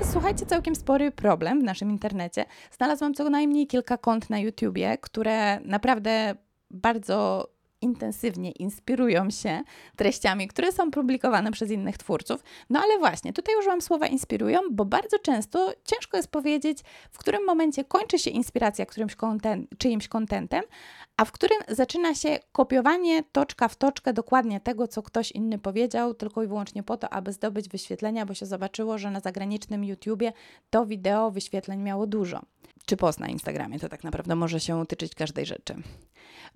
słuchajcie, 0.04 0.46
całkiem 0.46 0.74
spory 0.74 1.10
problem 1.10 1.60
w 1.60 1.62
naszym 1.62 1.90
internecie. 1.90 2.44
Znalazłam 2.76 3.14
co 3.14 3.30
najmniej 3.30 3.66
kilka 3.66 3.98
kont 3.98 4.30
na 4.30 4.38
YouTubie, 4.38 4.98
które 4.98 5.60
naprawdę 5.60 6.34
bardzo 6.70 7.48
intensywnie 7.80 8.50
inspirują 8.50 9.30
się 9.30 9.62
treściami, 9.96 10.48
które 10.48 10.72
są 10.72 10.90
publikowane 10.90 11.52
przez 11.52 11.70
innych 11.70 11.98
twórców. 11.98 12.44
No 12.70 12.80
ale 12.80 12.98
właśnie, 12.98 13.32
tutaj 13.32 13.54
użyłam 13.58 13.80
słowa 13.80 14.06
inspirują, 14.06 14.60
bo 14.70 14.84
bardzo 14.84 15.18
często 15.18 15.72
ciężko 15.84 16.16
jest 16.16 16.30
powiedzieć, 16.30 16.78
w 17.10 17.18
którym 17.18 17.44
momencie 17.46 17.84
kończy 17.84 18.18
się 18.18 18.30
inspiracja 18.30 18.86
którymś 18.86 19.16
content, 19.16 19.70
czyimś 19.78 20.08
kontentem, 20.08 20.62
a 21.20 21.24
w 21.24 21.32
którym 21.32 21.58
zaczyna 21.68 22.14
się 22.14 22.38
kopiowanie 22.52 23.22
toczka 23.32 23.68
w 23.68 23.76
toczkę 23.76 24.12
dokładnie 24.12 24.60
tego, 24.60 24.88
co 24.88 25.02
ktoś 25.02 25.32
inny 25.32 25.58
powiedział, 25.58 26.14
tylko 26.14 26.42
i 26.42 26.46
wyłącznie 26.46 26.82
po 26.82 26.96
to, 26.96 27.10
aby 27.10 27.32
zdobyć 27.32 27.68
wyświetlenia, 27.68 28.26
bo 28.26 28.34
się 28.34 28.46
zobaczyło, 28.46 28.98
że 28.98 29.10
na 29.10 29.20
zagranicznym 29.20 29.84
YouTubie 29.84 30.32
to 30.70 30.86
wideo 30.86 31.30
wyświetleń 31.30 31.82
miało 31.82 32.06
dużo 32.06 32.40
czy 32.86 32.96
post 32.96 33.20
na 33.20 33.28
Instagramie. 33.28 33.78
To 33.78 33.88
tak 33.88 34.04
naprawdę 34.04 34.36
może 34.36 34.60
się 34.60 34.86
tyczyć 34.86 35.14
każdej 35.14 35.46
rzeczy. 35.46 35.74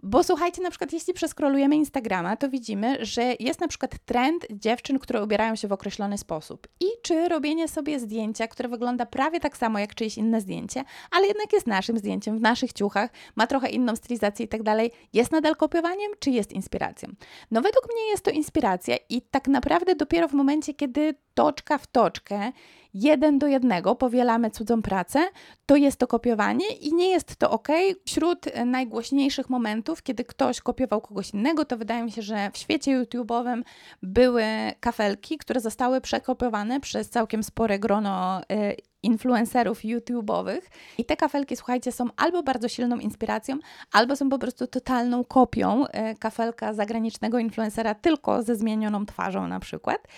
Bo 0.02 0.24
słuchajcie, 0.24 0.62
na 0.62 0.70
przykład 0.70 0.92
jeśli 0.92 1.14
przeskrolujemy 1.14 1.76
Instagrama, 1.76 2.36
to 2.36 2.48
widzimy, 2.48 3.04
że 3.04 3.34
jest 3.40 3.60
na 3.60 3.68
przykład 3.68 3.98
trend 4.04 4.46
dziewczyn, 4.50 4.98
które 4.98 5.24
ubierają 5.24 5.56
się 5.56 5.68
w 5.68 5.72
określony 5.72 6.18
sposób. 6.18 6.68
I 6.80 6.84
czy 7.02 7.28
robienie 7.28 7.68
sobie 7.68 8.00
zdjęcia, 8.00 8.48
które 8.48 8.68
wygląda 8.68 9.06
prawie 9.06 9.40
tak 9.40 9.56
samo 9.56 9.78
jak 9.78 9.94
czyjeś 9.94 10.18
inne 10.18 10.40
zdjęcie, 10.40 10.84
ale 11.10 11.26
jednak 11.26 11.52
jest 11.52 11.66
naszym 11.66 11.98
zdjęciem, 11.98 12.38
w 12.38 12.40
naszych 12.40 12.72
ciuchach, 12.72 13.10
ma 13.36 13.46
trochę 13.46 13.68
inną 13.68 13.96
stylizację 13.96 14.48
tak 14.54 14.62
dalej, 14.62 14.90
jest 15.12 15.32
nadal 15.32 15.56
kopiowaniem, 15.56 16.12
czy 16.18 16.30
jest 16.30 16.52
inspiracją? 16.52 17.08
No 17.50 17.62
według 17.62 17.88
mnie 17.92 18.08
jest 18.10 18.24
to 18.24 18.30
inspiracja 18.30 18.96
i 19.08 19.22
tak 19.22 19.48
naprawdę 19.48 19.94
dopiero 19.94 20.28
w 20.28 20.32
momencie, 20.32 20.74
kiedy 20.74 21.14
toczka 21.34 21.78
w 21.78 21.86
toczkę 21.86 22.52
jeden 22.94 23.38
do 23.38 23.46
jednego 23.46 23.94
powielamy 23.94 24.50
cudzą 24.50 24.82
pracę, 24.82 25.28
to 25.66 25.76
jest 25.76 25.98
to 25.98 26.06
kopiowanie 26.06 26.66
i 26.80 26.94
nie 26.94 27.10
jest 27.10 27.36
to 27.36 27.50
ok. 27.50 27.68
Wśród 28.06 28.46
najgłośniejszych 28.66 29.50
momentów, 29.50 30.02
kiedy 30.02 30.24
ktoś 30.24 30.60
kopiował 30.60 31.00
kogoś 31.00 31.30
innego, 31.30 31.64
to 31.64 31.76
wydaje 31.76 32.02
mi 32.02 32.12
się, 32.12 32.22
że 32.22 32.50
w 32.52 32.58
świecie 32.58 33.00
YouTube'owym 33.00 33.62
były 34.02 34.44
kafelki, 34.80 35.38
które 35.38 35.60
zostały 35.60 36.00
przekopiowane 36.00 36.80
przez 36.80 37.10
całkiem 37.10 37.42
spore 37.42 37.78
grono 37.78 38.40
y, 38.40 38.76
influencerów 39.02 39.84
YouTube'owych. 39.84 40.60
I 40.98 41.04
te 41.04 41.16
kafelki, 41.16 41.56
słuchajcie, 41.56 41.92
są 41.92 42.06
albo 42.16 42.42
bardzo 42.42 42.68
silną 42.68 42.98
inspiracją, 42.98 43.58
albo 43.92 44.16
są 44.16 44.28
po 44.28 44.38
prostu 44.38 44.66
totalną 44.66 45.24
kopią 45.24 45.86
y, 45.86 45.88
kafelka 46.18 46.72
zagranicznego 46.72 47.38
influencera, 47.38 47.94
tylko 47.94 48.42
ze 48.42 48.56
zmienioną 48.56 49.06
twarzą 49.06 49.48
na 49.48 49.60
przykład. 49.60 50.08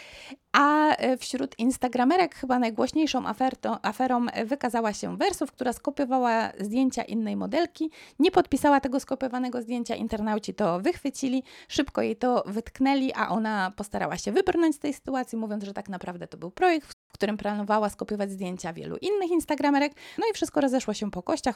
A 0.58 0.96
e, 0.96 1.16
wśród 1.16 1.58
Instagramerek 1.58 2.34
chyba 2.34 2.58
najgłośniejszą 2.58 3.26
aferto, 3.26 3.84
aferą 3.84 4.26
wykazała 4.44 4.92
się 4.92 5.16
Wersów, 5.16 5.52
która 5.52 5.72
skopiowała 5.72 6.52
zdjęcia 6.60 7.02
innej 7.02 7.36
modelki, 7.36 7.90
nie 8.18 8.30
podpisała 8.30 8.80
tego 8.80 9.00
skopiowanego 9.00 9.62
zdjęcia, 9.62 9.94
internauci 9.94 10.54
to 10.54 10.80
wychwycili, 10.80 11.42
szybko 11.68 12.02
jej 12.02 12.16
to 12.16 12.42
wytknęli, 12.46 13.12
a 13.12 13.28
ona 13.28 13.72
postarała 13.76 14.16
się 14.16 14.32
wybrnąć 14.32 14.76
z 14.76 14.78
tej 14.78 14.94
sytuacji, 14.94 15.38
mówiąc, 15.38 15.64
że 15.64 15.72
tak 15.72 15.88
naprawdę 15.88 16.26
to 16.26 16.36
był 16.36 16.50
projekt, 16.50 16.92
w 17.08 17.12
którym 17.12 17.36
planowała 17.36 17.88
skopiować 17.88 18.30
zdjęcia 18.30 18.72
wielu 18.72 18.96
innych 18.96 19.30
Instagramerek, 19.30 19.92
no 20.18 20.24
i 20.30 20.34
wszystko 20.34 20.60
rozeszło 20.60 20.94
się 20.94 21.10
po 21.10 21.22
kościach. 21.22 21.54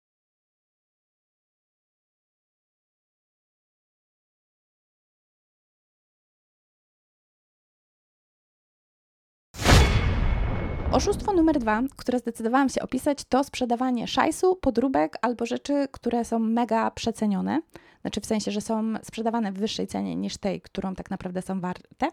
Oszustwo 10.92 11.32
numer 11.32 11.59
dwa, 11.59 11.82
które 11.97 12.18
zdecydowałam 12.18 12.68
się 12.68 12.82
opisać, 12.82 13.25
to 13.25 13.44
sprzedawanie 13.44 14.06
szajsu, 14.06 14.56
podróbek 14.56 15.18
albo 15.23 15.47
rzeczy, 15.47 15.88
które 15.92 16.25
są 16.25 16.38
mega 16.38 16.90
przecenione. 16.90 17.62
Znaczy 18.00 18.21
w 18.21 18.26
sensie, 18.26 18.50
że 18.50 18.61
są 18.61 18.95
sprzedawane 19.02 19.52
w 19.52 19.59
wyższej 19.59 19.87
cenie 19.87 20.16
niż 20.16 20.37
tej, 20.37 20.61
którą 20.61 20.95
tak 20.95 21.11
naprawdę 21.11 21.42
są 21.42 21.61
warte. 21.61 22.09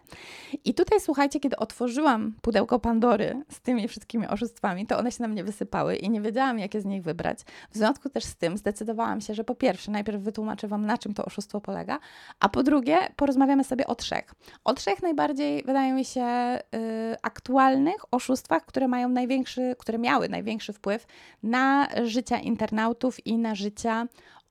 I 0.64 0.74
tutaj 0.74 1.00
słuchajcie, 1.00 1.40
kiedy 1.40 1.56
otworzyłam 1.56 2.34
pudełko 2.42 2.78
Pandory 2.78 3.42
z 3.48 3.60
tymi 3.60 3.88
wszystkimi 3.88 4.26
oszustwami, 4.26 4.86
to 4.86 4.98
one 4.98 5.12
się 5.12 5.22
na 5.22 5.28
mnie 5.28 5.44
wysypały 5.44 5.96
i 5.96 6.10
nie 6.10 6.20
wiedziałam, 6.20 6.58
jakie 6.58 6.80
z 6.80 6.84
nich 6.84 7.02
wybrać. 7.02 7.38
W 7.70 7.76
związku 7.76 8.08
też 8.08 8.24
z 8.24 8.36
tym 8.36 8.58
zdecydowałam 8.58 9.20
się, 9.20 9.34
że 9.34 9.44
po 9.44 9.54
pierwsze, 9.54 9.90
najpierw 9.90 10.22
wytłumaczę 10.22 10.68
Wam, 10.68 10.86
na 10.86 10.98
czym 10.98 11.14
to 11.14 11.24
oszustwo 11.24 11.60
polega, 11.60 11.98
a 12.40 12.48
po 12.48 12.62
drugie, 12.62 12.96
porozmawiamy 13.16 13.64
sobie 13.64 13.86
o 13.86 13.94
trzech. 13.94 14.34
O 14.64 14.74
trzech 14.74 15.02
najbardziej, 15.02 15.62
wydaje 15.62 15.92
mi 15.92 16.04
się, 16.04 16.58
yy, 16.72 17.16
aktualnych 17.22 18.14
oszustwach, 18.14 18.66
które 18.66 18.88
mają 18.88 19.08
największy, 19.08 19.76
które 19.78 19.98
miały 19.98 20.28
największy 20.28 20.72
wpływ 20.72 21.06
na 21.42 21.88
życia 22.04 22.38
internautów 22.38 23.26
i 23.26 23.38
na 23.38 23.54
życia 23.54 24.06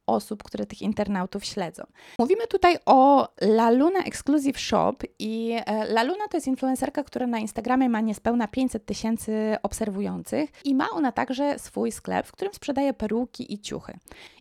osób, 0.07 0.43
które 0.43 0.65
tych 0.65 0.81
internautów 0.81 1.45
śledzą. 1.45 1.83
Mówimy 2.19 2.47
tutaj 2.47 2.77
o 2.85 3.27
Laluna 3.41 3.99
Exclusive 3.99 4.59
Shop 4.59 4.95
i 5.19 5.53
e, 5.65 5.85
Laluna 5.85 6.27
to 6.31 6.37
jest 6.37 6.47
influencerka, 6.47 7.03
która 7.03 7.27
na 7.27 7.39
Instagramie 7.39 7.89
ma 7.89 8.01
niespełna 8.01 8.47
500 8.47 8.85
tysięcy 8.85 9.57
obserwujących 9.63 10.49
i 10.65 10.75
ma 10.75 10.89
ona 10.89 11.11
także 11.11 11.59
swój 11.59 11.91
sklep, 11.91 12.27
w 12.27 12.31
którym 12.31 12.53
sprzedaje 12.53 12.93
peruki 12.93 13.53
i 13.53 13.59
ciuchy. 13.59 13.93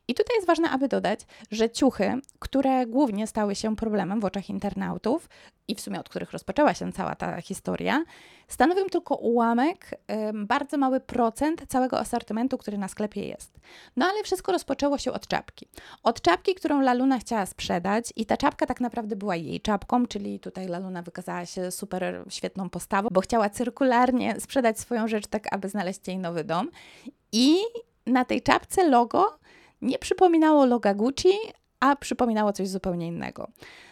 I 0.09 0.15
tutaj 0.15 0.37
jest 0.37 0.47
ważne, 0.47 0.71
aby 0.71 0.89
dodać, 0.89 1.21
że 1.51 1.71
ciuchy, 1.71 2.21
które 2.39 2.87
głównie 2.87 3.27
stały 3.27 3.55
się 3.55 3.77
problemem 3.77 4.21
w 4.21 4.25
oczach 4.25 4.51
internautów 4.51 5.29
i 5.69 5.75
w 5.75 5.81
sumie 5.81 6.01
od 6.01 6.09
których 6.09 6.33
rozpoczęła 6.33 6.75
się 6.75 6.93
cała 6.93 7.15
ta 7.15 7.41
historia, 7.41 8.05
stanowią 8.49 8.85
tylko 8.85 9.15
ułamek, 9.15 9.91
bardzo 10.35 10.79
mały 10.79 11.01
procent 11.01 11.63
całego 11.69 11.99
asortymentu, 12.01 12.59
który 12.59 12.79
na 12.79 12.89
sklepie 12.89 13.29
jest. 13.29 13.61
No 13.97 14.07
ale 14.07 14.23
wszystko 14.23 14.53
rozpoczęło 14.53 14.99
się 14.99 15.13
od 15.13 15.27
czapki. 15.27 15.69
Od 16.03 16.21
czapki, 16.21 16.55
którą 16.55 16.81
Laluna 16.81 17.19
chciała 17.19 17.47
sprzedać 17.47 18.13
i 18.17 18.27
ta 18.27 18.37
czapka 18.37 18.67
tak 18.67 18.81
naprawdę 18.81 19.17
była 19.17 19.37
jej 19.37 19.61
czapką, 19.61 20.07
czyli 20.07 20.41
tutaj 20.41 20.69
Laluna 20.69 21.03
wykazała 21.03 21.47
się 21.47 21.71
super 21.71 22.25
świetną 22.29 22.71
postawą, 22.71 23.09
bo 23.13 23.21
chciała 23.21 23.51
cyrkularnie 23.51 24.41
sprzedać 24.41 24.81
swoją 24.81 25.09
rzecz 25.09 25.27
tak, 25.27 25.55
aby 25.55 25.69
znaleźć 25.69 26.09
jej 26.09 26.19
nowy 26.19 26.45
dom. 26.45 26.71
I 27.33 27.57
na 28.07 28.25
tej 28.25 28.43
czapce 28.43 28.89
logo 28.89 29.39
nie 29.83 29.99
przypominało 29.99 30.67
loga 30.67 30.95
Gucci, 30.95 31.33
a 31.81 31.97
przypominało 31.97 32.53
coś 32.53 32.69
zupełnie 32.69 33.07
innego. 33.07 33.49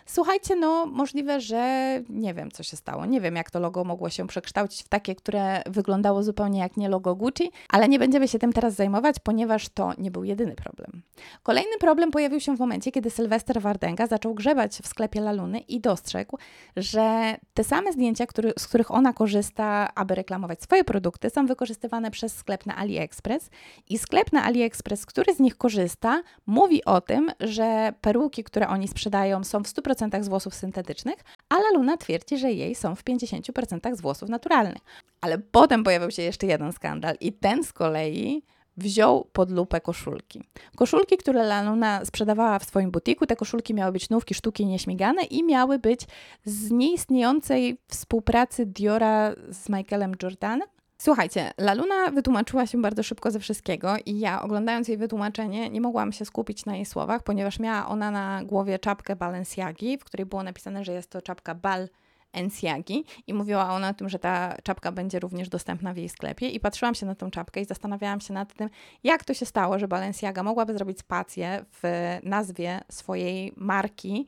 Słuchajcie, 0.07 0.57
no 0.57 0.87
możliwe, 0.87 1.41
że 1.41 2.03
nie 2.09 2.35
wiem, 2.35 2.51
co 2.51 2.63
się 2.63 2.77
stało. 2.77 3.07
Nie 3.07 3.21
wiem, 3.21 3.37
jak 3.37 3.51
to 3.51 3.61
logo 3.61 3.85
mogło 3.85 4.11
się 4.11 4.27
przekształcić 4.27 4.83
w 4.83 4.89
takie, 4.89 5.15
które 5.15 5.63
wyglądało 5.67 6.23
zupełnie 6.23 6.61
jak 6.61 6.77
nie 6.77 6.89
logo 6.89 7.15
Gucci, 7.15 7.51
ale 7.69 7.89
nie 7.89 7.99
będziemy 7.99 8.29
się 8.29 8.39
tym 8.39 8.53
teraz 8.53 8.75
zajmować, 8.75 9.17
ponieważ 9.23 9.69
to 9.69 9.93
nie 9.99 10.11
był 10.11 10.25
jedyny 10.25 10.55
problem. 10.55 11.03
Kolejny 11.43 11.79
problem 11.81 12.11
pojawił 12.11 12.41
się 12.41 12.57
w 12.57 12.61
momencie, 12.61 12.93
kiedy 12.93 13.11
Sylwester 13.11 13.61
Wardenga 13.61 14.07
zaczął 14.07 14.35
grzebać 14.35 14.73
w 14.73 14.87
sklepie 14.87 15.21
Laluny 15.21 15.59
i 15.59 15.81
dostrzegł, 15.81 16.39
że 16.77 17.37
te 17.55 17.65
same 17.65 17.93
zdjęcia, 17.93 18.27
który, 18.27 18.53
z 18.59 18.67
których 18.67 18.91
ona 18.91 19.13
korzysta, 19.13 19.95
aby 19.95 20.15
reklamować 20.15 20.63
swoje 20.63 20.85
produkty, 20.85 21.31
są 21.31 21.47
wykorzystywane 21.47 22.11
przez 22.11 22.37
sklep 22.37 22.67
na 22.67 22.77
AliExpress 22.77 23.51
i 23.89 23.99
sklep 23.99 24.33
na 24.33 24.45
AliExpress, 24.45 25.07
który 25.07 25.35
z 25.35 25.41
nich 25.41 25.57
korzysta, 25.57 26.23
mówi 26.47 26.85
o 26.85 27.01
tym, 27.01 27.31
że 27.41 27.93
peruki, 28.01 28.45
które 28.45 28.69
oni 28.69 28.89
sprzedają, 28.89 29.45
są 29.45 29.63
w 29.63 29.67
100% 29.67 29.94
100% 29.95 30.23
z 30.23 30.29
włosów 30.29 30.55
syntetycznych, 30.55 31.17
a 31.49 31.57
Luna 31.75 31.97
twierdzi, 31.97 32.39
że 32.39 32.53
jej 32.53 32.75
są 32.75 32.95
w 32.95 33.05
50% 33.05 33.97
z 33.97 34.01
włosów 34.01 34.29
naturalnych. 34.29 34.83
Ale 35.21 35.39
potem 35.39 35.85
pojawił 35.85 36.11
się 36.11 36.23
jeszcze 36.23 36.47
jeden 36.47 36.73
skandal 36.73 37.17
i 37.21 37.33
ten 37.33 37.65
z 37.65 37.73
kolei 37.73 38.43
wziął 38.77 39.25
pod 39.33 39.51
lupę 39.51 39.81
koszulki. 39.81 40.43
Koszulki, 40.77 41.17
które 41.17 41.65
Luna 41.65 42.05
sprzedawała 42.05 42.59
w 42.59 42.65
swoim 42.65 42.91
butiku, 42.91 43.27
te 43.27 43.37
koszulki 43.37 43.75
miały 43.75 43.93
być 43.93 44.11
nówki, 44.11 44.35
sztuki 44.35 44.67
nieśmigane 44.67 45.23
i 45.23 45.45
miały 45.45 45.79
być 45.79 46.01
z 46.45 46.71
nieistniejącej 46.71 47.79
współpracy 47.89 48.67
Diora 48.67 49.35
z 49.49 49.69
Michaelem 49.69 50.13
Jordanem. 50.23 50.69
Słuchajcie, 51.05 51.51
Laluna 51.59 52.11
wytłumaczyła 52.11 52.67
się 52.67 52.83
bardzo 52.83 53.03
szybko 53.03 53.31
ze 53.31 53.41
wszystkiego 53.41 53.97
i 54.07 54.19
ja 54.19 54.43
oglądając 54.43 54.89
jej 54.89 54.97
wytłumaczenie 54.97 55.71
nie 55.71 55.81
mogłam 55.81 56.13
się 56.13 56.25
skupić 56.25 56.65
na 56.65 56.77
jej 56.77 56.85
słowach, 56.85 57.23
ponieważ 57.23 57.59
miała 57.59 57.87
ona 57.87 58.11
na 58.11 58.45
głowie 58.45 58.79
czapkę 58.79 59.17
Balenciagi, 59.17 59.99
w 59.99 60.05
której 60.05 60.27
było 60.27 60.43
napisane, 60.43 60.85
że 60.85 60.93
jest 60.93 61.11
to 61.11 61.23
czapka 61.23 61.55
Bal 61.55 61.89
Enciagi 62.33 63.05
i 63.27 63.35
mówiła 63.35 63.71
ona 63.71 63.89
o 63.89 63.95
tym, 63.95 64.09
że 64.09 64.19
ta 64.19 64.57
czapka 64.63 64.93
będzie 64.93 65.21
również 65.21 65.49
dostępna 65.49 65.95
w 65.95 65.97
jej 65.97 66.09
sklepie 66.09 66.49
i 66.49 66.61
patrzyłam 66.61 66.95
się 66.95 67.07
na 67.07 67.15
tą 67.15 67.31
czapkę 67.31 67.61
i 67.61 67.65
zastanawiałam 67.65 68.21
się 68.21 68.35
nad 68.35 68.55
tym, 68.55 68.71
jak 69.05 69.25
to 69.25 69.35
się 69.35 69.47
stało, 69.47 69.79
że 69.79 69.89
Balenciaga 69.89 70.43
mogłaby 70.43 70.75
zrobić 70.75 70.99
spację 70.99 71.65
w 71.83 71.83
nazwie 72.23 72.81
swojej 72.91 73.53
marki 73.57 74.27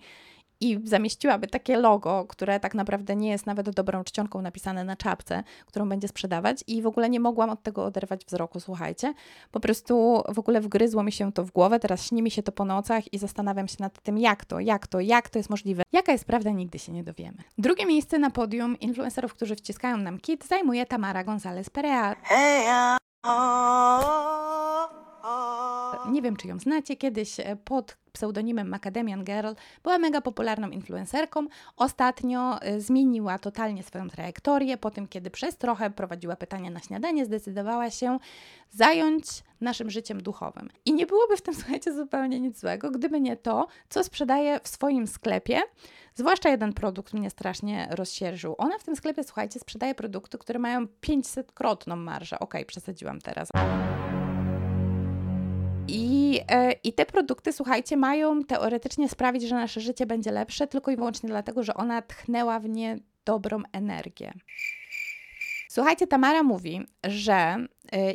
i 0.61 0.81
zamieściłaby 0.85 1.47
takie 1.47 1.77
logo, 1.77 2.25
które 2.29 2.61
tak 2.61 2.75
naprawdę 2.75 3.17
nie 3.17 3.31
jest 3.31 3.47
nawet 3.47 3.71
dobrą 3.71 4.05
czcionką 4.05 4.43
napisane 4.43 4.85
na 4.85 4.97
czapce, 4.97 5.43
którą 5.67 5.89
będzie 5.89 6.09
sprzedawać 6.09 6.65
i 6.67 6.83
w 6.83 6.87
ogóle 6.87 7.11
nie 7.11 7.21
mogłam 7.21 7.51
od 7.51 7.63
tego 7.63 7.85
oderwać 7.85 8.25
wzroku, 8.25 8.61
słuchajcie. 8.61 9.15
Po 9.51 9.61
prostu 9.61 10.23
w 10.35 10.39
ogóle 10.39 10.61
wgryzło 10.61 11.03
mi 11.03 11.13
się 11.13 11.33
to 11.33 11.45
w 11.45 11.51
głowę, 11.51 11.79
teraz 11.79 12.07
śni 12.07 12.23
mi 12.23 12.31
się 12.31 12.43
to 12.43 12.53
po 12.53 12.65
nocach 12.65 13.13
i 13.13 13.19
zastanawiam 13.19 13.69
się 13.69 13.77
nad 13.81 14.03
tym, 14.03 14.19
jak 14.19 14.45
to, 14.45 14.61
jak 14.61 14.87
to, 14.87 15.01
jak 15.01 15.29
to 15.29 15.39
jest 15.39 15.51
możliwe. 15.51 15.83
Jaka 15.93 16.13
jest 16.13 16.25
prawda, 16.25 16.51
nigdy 16.51 16.79
się 16.79 16.93
nie 16.93 17.05
dowiemy. 17.05 17.39
Drugie 17.59 17.87
miejsce 17.87 18.19
na 18.19 18.31
podium 18.31 18.79
influencerów, 18.79 19.35
którzy 19.35 19.57
wciskają 19.57 19.97
nam 19.97 20.19
kit, 20.19 20.47
zajmuje 20.47 20.87
Tamara 20.87 21.25
González 21.25 21.71
Perea. 21.71 22.17
Hey, 22.23 22.65
oh, 22.69 22.99
oh. 23.23 25.07
Nie 26.11 26.23
wiem 26.23 26.37
czy 26.37 26.49
ją 26.49 26.59
znacie, 26.59 26.97
kiedyś 26.97 27.41
e, 27.41 27.57
pod 27.65 27.97
pseudonimem 28.17 28.69
Macadamian 28.69 29.25
Girl, 29.25 29.53
była 29.83 29.99
mega 29.99 30.21
popularną 30.21 30.71
influencerką. 30.71 31.47
Ostatnio 31.77 32.67
y, 32.67 32.81
zmieniła 32.81 33.39
totalnie 33.39 33.83
swoją 33.83 34.09
trajektorię. 34.09 34.77
Po 34.77 34.91
tym, 34.91 35.09
kiedy 35.09 35.31
przez 35.31 35.57
trochę 35.57 35.91
prowadziła 35.91 36.37
pytania 36.37 36.71
na 36.71 36.81
śniadanie, 36.81 37.25
zdecydowała 37.25 37.91
się 37.91 38.19
zająć 38.71 39.27
naszym 39.61 39.91
życiem 39.91 40.23
duchowym. 40.23 40.69
I 40.85 40.95
nie 40.95 41.07
byłoby 41.07 41.37
w 41.37 41.43
tym, 41.43 41.55
słuchajcie, 41.61 41.95
zupełnie 41.95 42.41
nic 42.41 42.61
złego, 42.61 42.91
gdyby 42.91 43.21
nie 43.21 43.37
to, 43.37 43.67
co 43.89 44.05
sprzedaje 44.05 44.61
w 44.63 44.69
swoim 44.69 45.07
sklepie. 45.07 45.61
Zwłaszcza 46.15 46.49
jeden 46.49 46.73
produkt 46.73 47.15
mnie 47.15 47.31
strasznie 47.31 47.89
rozsierżył. 47.91 48.55
Ona 48.59 48.79
w 48.79 48.85
tym 48.85 48.97
sklepie, 48.97 49.25
słuchajcie, 49.25 49.61
sprzedaje 49.61 49.95
produkty, 49.95 50.39
które 50.39 50.59
mają 50.59 50.85
500-krotną 50.85 51.97
marżę. 51.97 52.39
Okej, 52.39 52.61
okay, 52.61 52.65
przesadziłam 52.65 53.21
teraz. 53.21 53.49
I, 56.51 56.55
e, 56.55 56.73
I 56.73 56.93
te 56.93 57.07
produkty, 57.07 57.53
słuchajcie, 57.53 57.97
mają 57.97 58.45
teoretycznie 58.45 59.09
sprawić, 59.09 59.43
że 59.43 59.55
nasze 59.55 59.81
życie 59.81 60.07
będzie 60.07 60.33
lepsze, 60.33 60.67
tylko 60.67 60.91
i 60.91 60.97
wyłącznie 60.97 61.29
dlatego, 61.29 61.63
że 61.63 61.75
ona 61.75 62.03
tchnęła 62.03 62.61
w 62.61 62.69
nie 62.69 62.99
dobrą 63.25 63.63
energię. 63.73 64.33
Słuchajcie, 65.69 66.07
Tamara 66.07 66.43
mówi, 66.43 66.87
że 67.05 67.57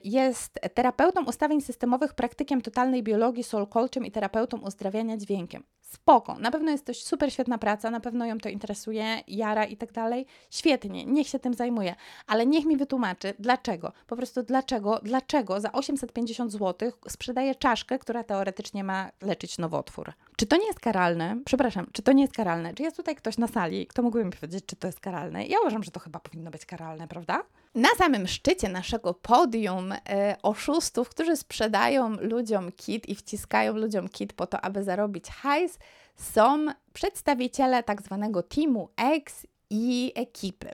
jest 0.04 0.60
terapeutą 0.74 1.26
ustawień 1.26 1.62
systemowych, 1.62 2.14
praktykiem 2.14 2.62
totalnej 2.62 3.04
biologii, 3.04 3.44
soul 3.44 3.68
coachem 3.68 4.06
i 4.06 4.12
terapeutą 4.12 4.60
uzdrawiania 4.60 5.18
dźwiękiem 5.18 5.64
spoko, 5.92 6.36
na 6.40 6.52
pewno 6.52 6.72
jest 6.72 6.86
to 6.86 6.94
super 6.94 7.34
świetna 7.34 7.58
praca, 7.58 7.92
na 7.92 8.00
pewno 8.00 8.26
ją 8.26 8.38
to 8.38 8.50
interesuje, 8.50 9.24
jara 9.28 9.66
i 9.66 9.78
tak 9.78 9.92
dalej. 9.92 10.26
Świetnie, 10.50 11.06
niech 11.06 11.28
się 11.28 11.40
tym 11.40 11.54
zajmuje, 11.54 11.96
ale 12.28 12.46
niech 12.46 12.66
mi 12.66 12.78
wytłumaczy, 12.78 13.34
dlaczego, 13.40 13.92
po 14.08 14.16
prostu 14.16 14.44
dlaczego, 14.44 15.00
dlaczego 15.04 15.60
za 15.60 15.72
850 15.72 16.52
zł 16.52 16.92
sprzedaje 17.08 17.56
czaszkę, 17.56 18.00
która 18.00 18.24
teoretycznie 18.24 18.84
ma 18.84 19.12
leczyć 19.22 19.58
nowotwór. 19.58 20.14
Czy 20.36 20.46
to 20.46 20.58
nie 20.58 20.68
jest 20.68 20.80
karalne? 20.80 21.42
Przepraszam, 21.46 21.88
czy 21.94 22.02
to 22.02 22.12
nie 22.12 22.22
jest 22.22 22.34
karalne? 22.34 22.74
Czy 22.74 22.84
jest 22.84 22.98
tutaj 22.98 23.16
ktoś 23.16 23.38
na 23.38 23.48
sali, 23.48 23.88
kto 23.88 24.02
mógłby 24.02 24.26
mi 24.26 24.32
powiedzieć, 24.32 24.66
czy 24.66 24.76
to 24.76 24.88
jest 24.88 25.00
karalne? 25.00 25.46
Ja 25.46 25.60
uważam, 25.62 25.84
że 25.84 25.92
to 25.92 26.00
chyba 26.00 26.20
powinno 26.20 26.52
być 26.52 26.66
karalne, 26.66 27.08
prawda? 27.08 27.44
Na 27.76 27.90
samym 27.98 28.28
szczycie 28.28 28.70
naszego 28.70 29.14
podium 29.14 29.92
e, 29.92 30.36
oszustów, 30.44 31.10
którzy 31.10 31.38
sprzedają 31.38 32.10
ludziom 32.10 32.72
kit 32.72 33.10
i 33.10 33.16
wciskają 33.16 33.74
ludziom 33.74 34.10
kit 34.10 34.34
po 34.34 34.48
to, 34.48 34.62
aby 34.62 34.84
zarobić 34.84 35.30
hajs, 35.30 35.80
są 36.16 36.66
przedstawiciele 36.94 37.84
tak 37.84 38.02
zwanego 38.02 38.44
teamu 38.44 38.90
X 38.98 39.48
i 39.70 40.12
ekipy. 40.16 40.72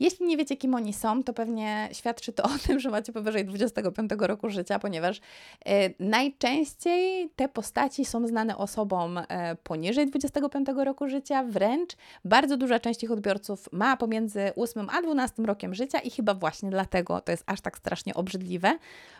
Jeśli 0.00 0.26
nie 0.26 0.36
wiecie, 0.36 0.56
kim 0.56 0.74
oni 0.74 0.92
są, 0.92 1.22
to 1.22 1.32
pewnie 1.32 1.88
świadczy 1.92 2.32
to 2.32 2.42
o 2.54 2.58
tym, 2.66 2.80
że 2.80 2.90
macie 2.90 3.12
powyżej 3.12 3.44
25 3.44 4.10
roku 4.18 4.50
życia, 4.50 4.78
ponieważ 4.78 5.20
e, 5.66 5.90
najczęściej 6.04 7.30
te 7.36 7.48
postaci 7.48 8.04
są 8.04 8.26
znane 8.26 8.56
osobom 8.56 9.18
e, 9.18 9.56
poniżej 9.56 10.06
25 10.06 10.68
roku 10.84 11.08
życia, 11.08 11.44
wręcz 11.44 11.96
bardzo 12.24 12.56
duża 12.56 12.80
część 12.80 13.02
ich 13.04 13.10
odbiorców 13.10 13.68
ma 13.72 13.96
pomiędzy 13.96 14.52
8 14.56 14.88
a 14.90 15.02
12 15.02 15.42
rokiem 15.42 15.74
życia 15.74 15.98
i 15.98 16.10
chyba 16.10 16.34
właśnie 16.34 16.70
dlatego 16.70 17.20
to 17.20 17.32
jest 17.32 17.44
aż 17.46 17.60
tak 17.60 17.78
strasznie 17.78 18.14
obrzydliwe, 18.14 18.78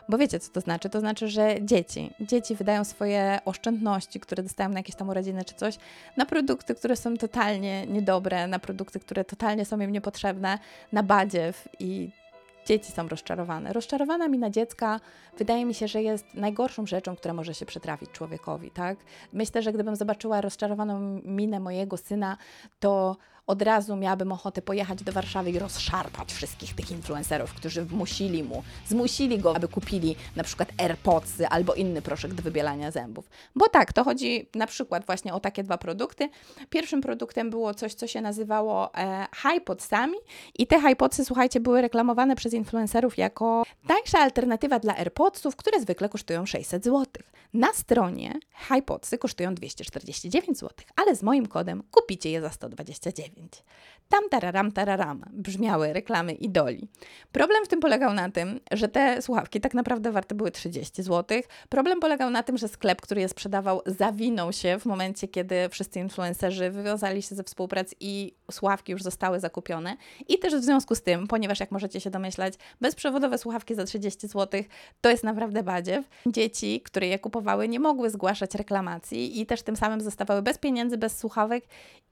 bo 0.09 0.17
wiecie, 0.17 0.39
co 0.39 0.51
to 0.51 0.61
znaczy? 0.61 0.89
To 0.89 0.99
znaczy, 0.99 1.27
że 1.27 1.55
dzieci, 1.61 2.11
dzieci 2.19 2.55
wydają 2.55 2.83
swoje 2.83 3.39
oszczędności, 3.45 4.19
które 4.19 4.43
dostają 4.43 4.69
na 4.69 4.79
jakieś 4.79 4.95
tam 4.95 5.09
urodziny 5.09 5.45
czy 5.45 5.55
coś, 5.55 5.77
na 6.17 6.25
produkty, 6.25 6.75
które 6.75 6.95
są 6.95 7.17
totalnie 7.17 7.87
niedobre, 7.87 8.47
na 8.47 8.59
produkty, 8.59 8.99
które 8.99 9.25
totalnie 9.25 9.65
są 9.65 9.79
im 9.79 9.91
niepotrzebne, 9.91 10.59
na 10.91 11.03
badziew 11.03 11.67
i 11.79 12.09
dzieci 12.65 12.91
są 12.91 13.07
rozczarowane. 13.07 13.73
Rozczarowana 13.73 14.27
mina 14.27 14.49
dziecka 14.49 14.99
wydaje 15.37 15.65
mi 15.65 15.73
się, 15.73 15.87
że 15.87 16.01
jest 16.01 16.33
najgorszą 16.33 16.85
rzeczą, 16.85 17.15
która 17.15 17.33
może 17.33 17.53
się 17.53 17.65
przytrafić 17.65 18.09
człowiekowi, 18.11 18.71
tak? 18.71 18.97
Myślę, 19.33 19.61
że 19.61 19.73
gdybym 19.73 19.95
zobaczyła 19.95 20.41
rozczarowaną 20.41 21.21
minę 21.25 21.59
mojego 21.59 21.97
syna, 21.97 22.37
to 22.79 23.17
od 23.51 23.61
razu 23.61 23.95
miałabym 23.95 24.31
ochotę 24.31 24.61
pojechać 24.61 25.03
do 25.03 25.11
Warszawy 25.11 25.51
i 25.51 25.59
rozszarpać 25.59 26.33
wszystkich 26.33 26.75
tych 26.75 26.91
influencerów, 26.91 27.53
którzy 27.53 27.85
musili 27.85 28.43
mu, 28.43 28.63
zmusili 28.87 29.39
go, 29.39 29.55
aby 29.55 29.67
kupili 29.67 30.15
na 30.35 30.43
przykład 30.43 30.69
AirPodsy 30.77 31.47
albo 31.47 31.73
inny 31.73 32.01
proszek 32.01 32.33
do 32.33 32.43
wybielania 32.43 32.91
zębów. 32.91 33.29
Bo 33.55 33.69
tak, 33.69 33.93
to 33.93 34.03
chodzi 34.03 34.49
na 34.55 34.67
przykład 34.67 35.05
właśnie 35.05 35.33
o 35.33 35.39
takie 35.39 35.63
dwa 35.63 35.77
produkty. 35.77 36.29
Pierwszym 36.69 37.01
produktem 37.01 37.49
było 37.49 37.73
coś, 37.73 37.93
co 37.93 38.07
się 38.07 38.21
nazywało 38.21 38.95
e, 38.95 39.27
HiPodsami 39.35 40.17
i 40.59 40.67
te 40.67 40.81
HiPodsy, 40.81 41.25
słuchajcie, 41.25 41.59
były 41.59 41.81
reklamowane 41.81 42.35
przez 42.35 42.53
influencerów 42.53 43.17
jako 43.17 43.63
tańsza 43.87 44.19
alternatywa 44.19 44.79
dla 44.79 44.97
AirPodsów, 44.97 45.55
które 45.55 45.81
zwykle 45.81 46.09
kosztują 46.09 46.45
600 46.45 46.83
zł. 46.83 47.05
Na 47.53 47.73
stronie 47.73 48.39
HiPodsy 48.67 49.17
kosztują 49.17 49.55
249 49.55 50.57
zł, 50.57 50.69
ale 50.95 51.15
z 51.15 51.23
moim 51.23 51.47
kodem 51.47 51.83
kupicie 51.91 52.31
je 52.31 52.41
za 52.41 52.49
129. 52.49 53.40
Tam 54.11 54.29
tararam, 54.29 54.71
tararam 54.71 55.25
brzmiały 55.31 55.93
reklamy 55.93 56.33
idoli. 56.33 56.87
Problem 57.31 57.65
w 57.65 57.67
tym 57.67 57.79
polegał 57.79 58.13
na 58.13 58.31
tym, 58.31 58.59
że 58.71 58.87
te 58.87 59.21
słuchawki 59.21 59.61
tak 59.61 59.73
naprawdę 59.73 60.11
warte 60.11 60.35
były 60.35 60.51
30 60.51 61.03
zł. 61.03 61.41
Problem 61.69 61.99
polegał 61.99 62.29
na 62.29 62.43
tym, 62.43 62.57
że 62.57 62.67
sklep, 62.67 63.01
który 63.01 63.21
je 63.21 63.29
sprzedawał, 63.29 63.81
zawinął 63.85 64.53
się 64.53 64.79
w 64.79 64.85
momencie, 64.85 65.27
kiedy 65.27 65.69
wszyscy 65.69 65.99
influencerzy 65.99 66.69
wywiązali 66.69 67.21
się 67.21 67.35
ze 67.35 67.43
współpracy 67.43 67.95
i 67.99 68.35
słuchawki 68.51 68.91
już 68.91 69.03
zostały 69.03 69.39
zakupione. 69.39 69.97
I 70.27 70.39
też 70.39 70.55
w 70.55 70.63
związku 70.63 70.95
z 70.95 71.01
tym, 71.01 71.27
ponieważ 71.27 71.59
jak 71.59 71.71
możecie 71.71 72.01
się 72.01 72.09
domyślać, 72.09 72.53
bezprzewodowe 72.81 73.37
słuchawki 73.37 73.75
za 73.75 73.85
30 73.85 74.27
zł 74.27 74.63
to 75.01 75.09
jest 75.09 75.23
naprawdę 75.23 75.63
badziew. 75.63 76.09
Dzieci, 76.27 76.81
które 76.81 77.07
je 77.07 77.19
kupowały, 77.19 77.67
nie 77.67 77.79
mogły 77.79 78.09
zgłaszać 78.09 78.55
reklamacji 78.55 79.41
i 79.41 79.45
też 79.45 79.61
tym 79.61 79.75
samym 79.75 80.01
zostawały 80.01 80.41
bez 80.41 80.57
pieniędzy, 80.57 80.97
bez 80.97 81.17
słuchawek 81.17 81.63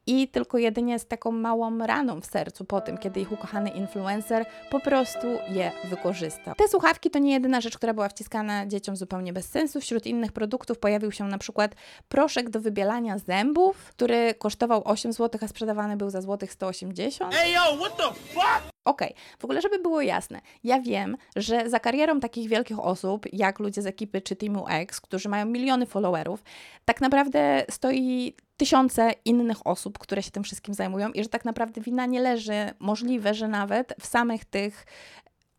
i 0.09 0.27
tylko 0.27 0.57
jedynie 0.57 0.99
z 0.99 1.05
taką 1.19 1.31
małą 1.31 1.77
raną 1.77 2.21
w 2.21 2.25
sercu 2.25 2.65
po 2.65 2.81
tym, 2.81 2.97
kiedy 2.97 3.19
ich 3.19 3.31
ukochany 3.31 3.69
influencer 3.69 4.45
po 4.69 4.79
prostu 4.79 5.27
je 5.27 5.71
wykorzystał. 5.89 6.55
Te 6.55 6.67
słuchawki 6.67 7.09
to 7.09 7.19
nie 7.19 7.33
jedyna 7.33 7.61
rzecz, 7.61 7.77
która 7.77 7.93
była 7.93 8.09
wciskana 8.09 8.67
dzieciom 8.67 8.95
zupełnie 8.95 9.33
bez 9.33 9.49
sensu. 9.49 9.81
Wśród 9.81 10.05
innych 10.05 10.31
produktów 10.31 10.79
pojawił 10.79 11.11
się 11.11 11.23
na 11.23 11.37
przykład 11.37 11.75
proszek 12.09 12.49
do 12.49 12.59
wybielania 12.59 13.17
zębów, 13.17 13.77
który 13.89 14.33
kosztował 14.33 14.81
8 14.85 15.13
zł, 15.13 15.41
a 15.43 15.47
sprzedawany 15.47 15.97
był 15.97 16.09
za 16.09 16.21
złotych 16.21 16.53
180. 16.53 17.33
Hey 17.33 17.51
yo, 17.51 17.77
what 17.77 17.97
the 17.97 18.03
fuck? 18.03 18.79
Okej, 18.85 19.09
okay. 19.09 19.37
w 19.39 19.45
ogóle, 19.45 19.61
żeby 19.61 19.79
było 19.79 20.01
jasne, 20.01 20.41
ja 20.63 20.79
wiem, 20.79 21.17
że 21.35 21.69
za 21.69 21.79
karierą 21.79 22.19
takich 22.19 22.49
wielkich 22.49 22.79
osób, 22.79 23.25
jak 23.33 23.59
ludzie 23.59 23.81
z 23.81 23.85
ekipy 23.85 24.21
czy 24.21 24.35
Teamu 24.35 24.65
X, 24.69 25.01
którzy 25.01 25.29
mają 25.29 25.45
miliony 25.45 25.85
followerów, 25.85 26.43
tak 26.85 27.01
naprawdę 27.01 27.65
stoi 27.69 28.35
tysiące 28.59 29.11
innych 29.25 29.67
osób, 29.67 29.99
które 29.99 30.23
się 30.23 30.31
tym 30.31 30.43
wszystkim 30.43 30.73
zajmują 30.73 31.11
i 31.11 31.23
że 31.23 31.29
tak 31.29 31.45
naprawdę 31.45 31.81
wina 31.81 32.05
nie 32.05 32.19
leży, 32.21 32.71
możliwe, 32.79 33.33
że 33.33 33.47
nawet 33.47 33.93
w 33.99 34.05
samych 34.05 34.45
tych 34.45 34.85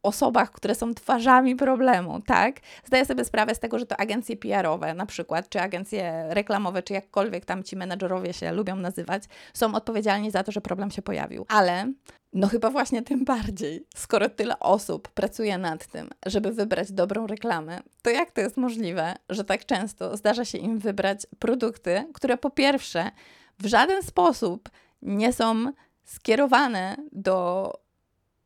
osobach, 0.02 0.50
które 0.50 0.74
są 0.74 0.94
twarzami 0.94 1.56
problemu, 1.56 2.20
tak? 2.20 2.60
Zdaję 2.84 3.04
sobie 3.04 3.24
sprawę 3.24 3.54
z 3.54 3.58
tego, 3.58 3.78
że 3.78 3.86
to 3.86 3.96
agencje 4.00 4.36
PR-owe 4.36 4.94
na 4.94 5.06
przykład, 5.06 5.48
czy 5.48 5.60
agencje 5.60 6.24
reklamowe, 6.28 6.82
czy 6.82 6.92
jakkolwiek 6.92 7.44
tam 7.44 7.62
ci 7.62 7.76
menedżerowie 7.76 8.32
się 8.32 8.52
lubią 8.52 8.76
nazywać, 8.76 9.22
są 9.54 9.74
odpowiedzialni 9.74 10.30
za 10.30 10.42
to, 10.42 10.52
że 10.52 10.60
problem 10.60 10.90
się 10.90 11.02
pojawił. 11.02 11.46
Ale 11.48 11.92
no 12.32 12.48
chyba 12.48 12.70
właśnie 12.70 13.02
tym 13.02 13.24
bardziej, 13.24 13.86
skoro 13.96 14.28
tyle 14.28 14.58
osób 14.60 15.08
pracuje 15.08 15.58
nad 15.58 15.86
tym, 15.86 16.10
żeby 16.26 16.52
wybrać 16.52 16.92
dobrą 16.92 17.26
reklamę, 17.26 17.80
to 18.02 18.10
jak 18.10 18.30
to 18.30 18.40
jest 18.40 18.56
możliwe, 18.56 19.14
że 19.28 19.44
tak 19.44 19.66
często 19.66 20.16
zdarza 20.16 20.44
się 20.44 20.58
im 20.58 20.78
wybrać 20.78 21.26
produkty, 21.38 22.04
które 22.14 22.38
po 22.38 22.50
pierwsze 22.50 23.10
w 23.58 23.66
żaden 23.66 24.02
sposób 24.02 24.68
nie 25.02 25.32
są 25.32 25.72
skierowane 26.04 26.96
do 27.12 27.72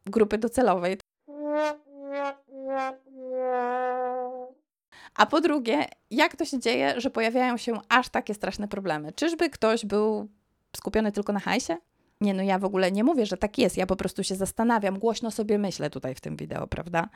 grupy 0.06 0.38
docelowej. 0.38 0.98
A 5.14 5.26
po 5.26 5.40
drugie, 5.40 5.86
jak 6.10 6.36
to 6.36 6.44
się 6.44 6.58
dzieje, 6.58 7.00
że 7.00 7.10
pojawiają 7.10 7.56
się 7.56 7.80
aż 7.88 8.08
takie 8.08 8.34
straszne 8.34 8.68
problemy? 8.68 9.12
Czyżby 9.12 9.50
ktoś 9.50 9.86
był 9.86 10.28
skupiony 10.76 11.12
tylko 11.12 11.32
na 11.32 11.40
hajsie? 11.40 11.72
Nie, 12.20 12.34
no 12.34 12.42
ja 12.42 12.58
w 12.58 12.64
ogóle 12.64 12.92
nie 12.92 13.04
mówię, 13.04 13.26
że 13.26 13.36
tak 13.36 13.58
jest. 13.58 13.76
Ja 13.76 13.86
po 13.86 13.96
prostu 13.96 14.24
się 14.24 14.34
zastanawiam, 14.34 14.98
głośno 14.98 15.30
sobie 15.30 15.58
myślę 15.58 15.90
tutaj 15.90 16.14
w 16.14 16.20
tym 16.20 16.36
wideo, 16.36 16.66
prawda? 16.66 17.08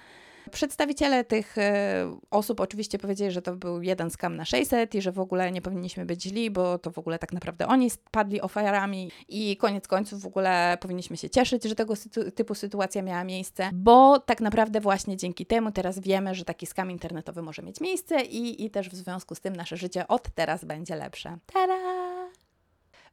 Przedstawiciele 0.51 1.25
tych 1.25 1.59
e, 1.59 2.17
osób 2.31 2.61
oczywiście 2.61 2.99
powiedzieli, 2.99 3.31
że 3.31 3.43
to 3.43 3.57
był 3.57 3.83
jeden 3.83 4.11
skam 4.11 4.37
na 4.37 4.45
600 4.45 4.95
i 4.95 5.03
że 5.03 5.13
w 5.13 5.21
ogóle 5.21 5.53
nie 5.53 5.63
powinniśmy 5.63 6.07
być 6.07 6.23
źli, 6.23 6.51
bo 6.51 6.79
to 6.79 6.91
w 6.91 6.99
ogóle 6.99 7.19
tak 7.19 7.33
naprawdę 7.33 7.67
oni 7.67 7.91
padli 8.11 8.41
ofiarami 8.41 9.11
i 9.29 9.57
koniec 9.57 9.89
końców 9.89 10.23
w 10.23 10.27
ogóle 10.27 10.79
powinniśmy 10.81 11.17
się 11.17 11.31
cieszyć, 11.31 11.65
że 11.65 11.75
tego 11.75 11.95
typu 12.35 12.55
sytuacja 12.55 13.03
miała 13.03 13.25
miejsce, 13.25 13.71
bo 13.73 14.19
tak 14.19 14.41
naprawdę 14.41 14.81
właśnie 14.81 15.17
dzięki 15.17 15.47
temu 15.47 15.73
teraz 15.73 15.99
wiemy, 15.99 16.35
że 16.35 16.45
taki 16.45 16.67
skam 16.67 16.91
internetowy 16.91 17.43
może 17.43 17.63
mieć 17.63 17.81
miejsce 17.81 18.23
i, 18.23 18.65
i 18.65 18.71
też 18.71 18.89
w 18.89 18.95
związku 18.95 19.35
z 19.35 19.41
tym 19.41 19.57
nasze 19.57 19.77
życie 19.77 20.09
od 20.09 20.31
teraz 20.35 20.65
będzie 20.65 20.97
lepsze. 20.97 21.39
Tada! 21.53 22.08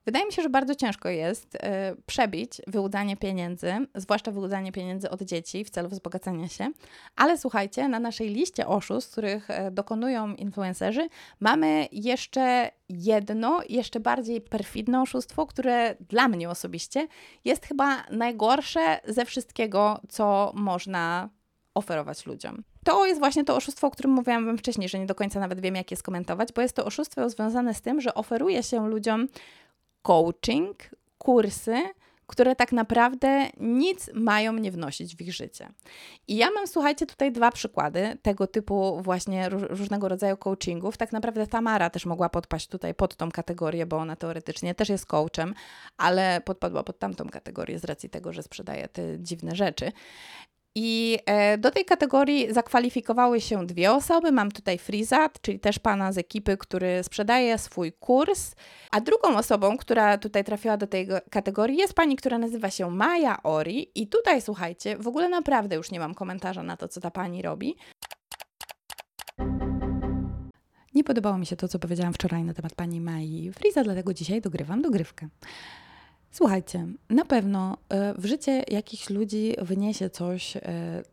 Wydaje 0.05 0.25
mi 0.25 0.31
się, 0.31 0.41
że 0.41 0.49
bardzo 0.49 0.75
ciężko 0.75 1.09
jest 1.09 1.55
y, 1.55 1.59
przebić 2.05 2.61
wyłudzanie 2.67 3.17
pieniędzy, 3.17 3.73
zwłaszcza 3.95 4.31
wyłudzanie 4.31 4.71
pieniędzy 4.71 5.09
od 5.09 5.21
dzieci 5.21 5.65
w 5.65 5.69
celu 5.69 5.89
wzbogacenia 5.89 6.47
się. 6.47 6.71
Ale 7.15 7.37
słuchajcie, 7.37 7.87
na 7.87 7.99
naszej 7.99 8.29
liście 8.29 8.67
oszustw, 8.67 9.11
których 9.11 9.49
y, 9.49 9.71
dokonują 9.71 10.35
influencerzy, 10.35 11.07
mamy 11.39 11.87
jeszcze 11.91 12.71
jedno, 12.89 13.61
jeszcze 13.69 13.99
bardziej 13.99 14.41
perfidne 14.41 15.01
oszustwo, 15.01 15.45
które 15.45 15.95
dla 16.09 16.27
mnie 16.27 16.49
osobiście 16.49 17.07
jest 17.45 17.65
chyba 17.65 18.03
najgorsze 18.11 18.99
ze 19.07 19.25
wszystkiego, 19.25 19.99
co 20.09 20.51
można 20.55 21.29
oferować 21.75 22.25
ludziom. 22.25 22.63
To 22.83 23.05
jest 23.05 23.19
właśnie 23.19 23.43
to 23.43 23.55
oszustwo, 23.55 23.87
o 23.87 23.91
którym 23.91 24.11
mówiłam 24.11 24.45
Wam 24.45 24.57
wcześniej, 24.57 24.89
że 24.89 24.99
nie 24.99 25.05
do 25.05 25.15
końca 25.15 25.39
nawet 25.39 25.59
wiem, 25.61 25.75
jak 25.75 25.91
je 25.91 25.97
skomentować, 25.97 26.53
bo 26.53 26.61
jest 26.61 26.75
to 26.75 26.85
oszustwo 26.85 27.29
związane 27.29 27.73
z 27.73 27.81
tym, 27.81 28.01
że 28.01 28.13
oferuje 28.13 28.63
się 28.63 28.89
ludziom 28.89 29.27
coaching, 30.05 30.75
kursy, 31.17 31.83
które 32.27 32.55
tak 32.55 32.71
naprawdę 32.71 33.49
nic 33.59 34.09
mają 34.13 34.53
nie 34.53 34.71
wnosić 34.71 35.15
w 35.15 35.21
ich 35.21 35.33
życie. 35.33 35.69
I 36.27 36.35
ja 36.35 36.51
mam, 36.51 36.67
słuchajcie, 36.67 37.05
tutaj 37.05 37.31
dwa 37.31 37.51
przykłady 37.51 38.17
tego 38.21 38.47
typu 38.47 39.01
właśnie 39.01 39.49
różnego 39.49 40.09
rodzaju 40.09 40.37
coachingów. 40.37 40.97
Tak 40.97 41.11
naprawdę 41.11 41.47
Tamara 41.47 41.89
też 41.89 42.05
mogła 42.05 42.29
podpaść 42.29 42.67
tutaj 42.67 42.93
pod 42.95 43.15
tą 43.15 43.31
kategorię, 43.31 43.85
bo 43.85 43.97
ona 43.97 44.15
teoretycznie 44.15 44.75
też 44.75 44.89
jest 44.89 45.05
coachem, 45.05 45.53
ale 45.97 46.41
podpadła 46.45 46.83
pod 46.83 46.99
tamtą 46.99 47.29
kategorię 47.29 47.79
z 47.79 47.85
racji 47.85 48.09
tego, 48.09 48.33
że 48.33 48.43
sprzedaje 48.43 48.87
te 48.87 49.19
dziwne 49.19 49.55
rzeczy. 49.55 49.91
I 50.77 51.19
e, 51.25 51.57
do 51.57 51.71
tej 51.71 51.85
kategorii 51.85 52.53
zakwalifikowały 52.53 53.41
się 53.41 53.65
dwie 53.67 53.91
osoby. 53.91 54.31
Mam 54.31 54.51
tutaj 54.51 54.77
Frizat, 54.77 55.41
czyli 55.41 55.59
też 55.59 55.79
pana 55.79 56.11
z 56.11 56.17
ekipy, 56.17 56.57
który 56.57 57.03
sprzedaje 57.03 57.57
swój 57.57 57.93
kurs. 57.93 58.55
A 58.91 59.01
drugą 59.01 59.37
osobą, 59.37 59.77
która 59.77 60.17
tutaj 60.17 60.43
trafiła 60.43 60.77
do 60.77 60.87
tej 60.87 61.07
kategorii, 61.29 61.77
jest 61.77 61.93
pani, 61.93 62.15
która 62.15 62.37
nazywa 62.37 62.69
się 62.69 62.91
Maja 62.91 63.43
Ori. 63.43 63.91
I 63.95 64.07
tutaj 64.07 64.41
słuchajcie, 64.41 64.97
w 64.97 65.07
ogóle 65.07 65.29
naprawdę 65.29 65.75
już 65.75 65.91
nie 65.91 65.99
mam 65.99 66.13
komentarza 66.13 66.63
na 66.63 66.77
to, 66.77 66.87
co 66.87 67.01
ta 67.01 67.11
pani 67.11 67.41
robi. 67.41 67.75
Nie 70.93 71.03
podobało 71.03 71.37
mi 71.37 71.45
się 71.45 71.55
to, 71.55 71.67
co 71.67 71.79
powiedziałam 71.79 72.13
wczoraj 72.13 72.43
na 72.43 72.53
temat 72.53 72.75
pani 72.75 73.01
Mai 73.01 73.51
Friza, 73.55 73.83
dlatego 73.83 74.13
dzisiaj 74.13 74.41
dogrywam 74.41 74.81
dogrywkę. 74.81 75.27
Słuchajcie, 76.35 76.87
na 77.09 77.25
pewno 77.25 77.77
e, 77.89 78.13
w 78.13 78.25
życie 78.25 78.63
jakichś 78.67 79.09
ludzi 79.09 79.55
wyniesie 79.61 80.09
coś 80.09 80.57
e, 80.57 80.61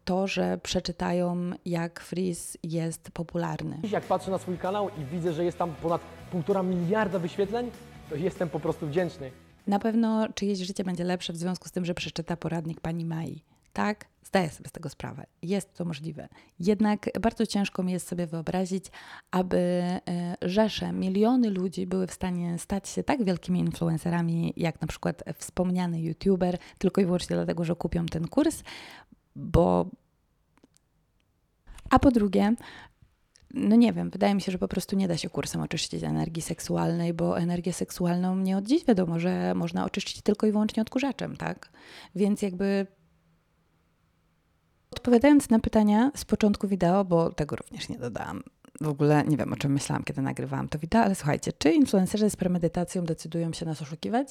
to, 0.05 0.27
że 0.27 0.59
przeczytają, 0.63 1.51
jak 1.67 2.01
Freeze 2.01 2.59
jest 2.63 3.11
popularny. 3.11 3.79
Jak 3.91 4.05
patrzę 4.05 4.31
na 4.31 4.39
swój 4.39 4.59
kanał 4.59 4.89
i 4.89 5.05
widzę, 5.05 5.33
że 5.33 5.45
jest 5.45 5.59
tam 5.59 5.75
ponad 5.83 6.01
półtora 6.31 6.63
miliarda 6.63 7.19
wyświetleń, 7.19 7.71
to 8.11 8.17
jestem 8.17 8.49
po 8.49 8.61
prostu 8.61 8.87
wdzięczny. 8.87 9.31
Na 9.67 9.79
pewno 9.79 10.29
czyjeś 10.35 10.59
życie 10.59 10.85
będzie 10.85 11.05
lepsze 11.05 11.33
w 11.33 11.37
związku 11.37 11.69
z 11.69 11.73
tym, 11.73 11.85
że 11.85 11.95
przeczyta 11.95 12.37
poradnik 12.37 12.81
pani 12.81 13.05
Mai. 13.05 13.43
Tak, 13.73 14.05
zdaję 14.33 14.51
sobie 14.51 14.69
z 14.69 14.73
tego 14.73 14.89
sprawę. 14.89 15.27
Jest 15.43 15.75
to 15.75 15.85
możliwe. 15.85 16.29
Jednak 16.59 17.09
bardzo 17.21 17.47
ciężko 17.47 17.83
mi 17.83 17.93
jest 17.93 18.09
sobie 18.09 18.27
wyobrazić, 18.27 18.85
aby 19.31 19.59
e, 19.59 20.01
rzesze, 20.43 20.93
miliony 20.93 21.51
ludzi 21.51 21.87
były 21.87 22.07
w 22.07 22.13
stanie 22.13 22.59
stać 22.59 22.89
się 22.89 23.03
tak 23.03 23.25
wielkimi 23.25 23.61
influencerami, 23.61 24.53
jak 24.57 24.81
na 24.81 24.87
przykład 24.87 25.23
wspomniany 25.37 26.03
YouTuber, 26.03 26.59
tylko 26.79 27.01
i 27.01 27.05
wyłącznie 27.05 27.37
dlatego, 27.37 27.65
że 27.65 27.77
kupią 27.77 28.07
ten 28.07 28.29
kurs, 28.29 28.63
bo. 29.37 29.87
A 31.91 31.99
po 31.99 32.11
drugie, 32.11 32.55
no 33.55 33.77
nie 33.77 33.93
wiem, 33.93 34.11
wydaje 34.11 34.35
mi 34.35 34.41
się, 34.41 34.53
że 34.53 34.59
po 34.59 34.69
prostu 34.69 34.97
nie 34.97 35.09
da 35.09 35.17
się 35.17 35.31
kursem 35.31 35.61
oczyścić 35.61 36.03
energii 36.03 36.43
seksualnej, 36.43 37.15
bo 37.15 37.39
energię 37.39 37.73
seksualną 37.73 38.37
nie 38.37 38.57
od 38.57 38.67
dziś 38.67 38.85
wiadomo, 38.85 39.19
że 39.19 39.55
można 39.55 39.85
oczyścić 39.85 40.23
tylko 40.23 40.47
i 40.47 40.53
wyłącznie 40.53 40.83
odkurzaczem, 40.83 41.37
tak? 41.37 41.73
Więc 42.15 42.43
jakby 42.43 42.87
Odpowiadając 45.03 45.51
na 45.51 45.59
pytania 45.59 46.11
z 46.15 46.25
początku 46.25 46.69
wideo, 46.69 47.05
bo 47.05 47.31
tego 47.31 47.57
również 47.57 47.89
nie 47.89 47.99
dodałam. 47.99 48.43
W 48.81 48.89
ogóle 48.89 49.25
nie 49.25 49.37
wiem, 49.37 49.53
o 49.53 49.57
czym 49.57 49.73
myślałam, 49.73 50.05
kiedy 50.05 50.23
nagrywałam 50.23 50.69
to 50.69 50.79
wideo, 50.79 51.03
ale 51.03 51.15
słuchajcie, 51.15 51.53
czy 51.59 51.73
influencerzy 51.73 52.31
z 52.31 52.37
premedytacją 52.37 53.05
decydują 53.05 53.53
się 53.53 53.67
nas 53.67 53.83
oszukiwać? 53.83 54.29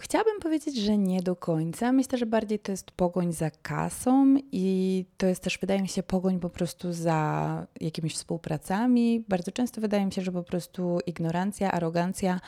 Chciałabym 0.00 0.40
powiedzieć, 0.40 0.76
że 0.76 0.98
nie 0.98 1.22
do 1.22 1.36
końca. 1.36 1.92
Myślę, 1.92 2.18
że 2.18 2.26
bardziej 2.26 2.58
to 2.58 2.72
jest 2.72 2.90
pogoń 2.90 3.32
za 3.32 3.50
kasą 3.50 4.36
i 4.52 5.04
to 5.16 5.26
jest 5.26 5.42
też, 5.42 5.58
wydaje 5.58 5.82
mi 5.82 5.88
się, 5.88 6.02
pogoń 6.02 6.40
po 6.40 6.50
prostu 6.50 6.92
za 6.92 7.66
jakimiś 7.80 8.14
współpracami. 8.14 9.24
Bardzo 9.28 9.52
często 9.52 9.80
wydaje 9.80 10.06
mi 10.06 10.12
się, 10.12 10.22
że 10.22 10.32
po 10.32 10.42
prostu 10.42 10.98
ignorancja, 11.06 11.72
arogancja 11.72 12.40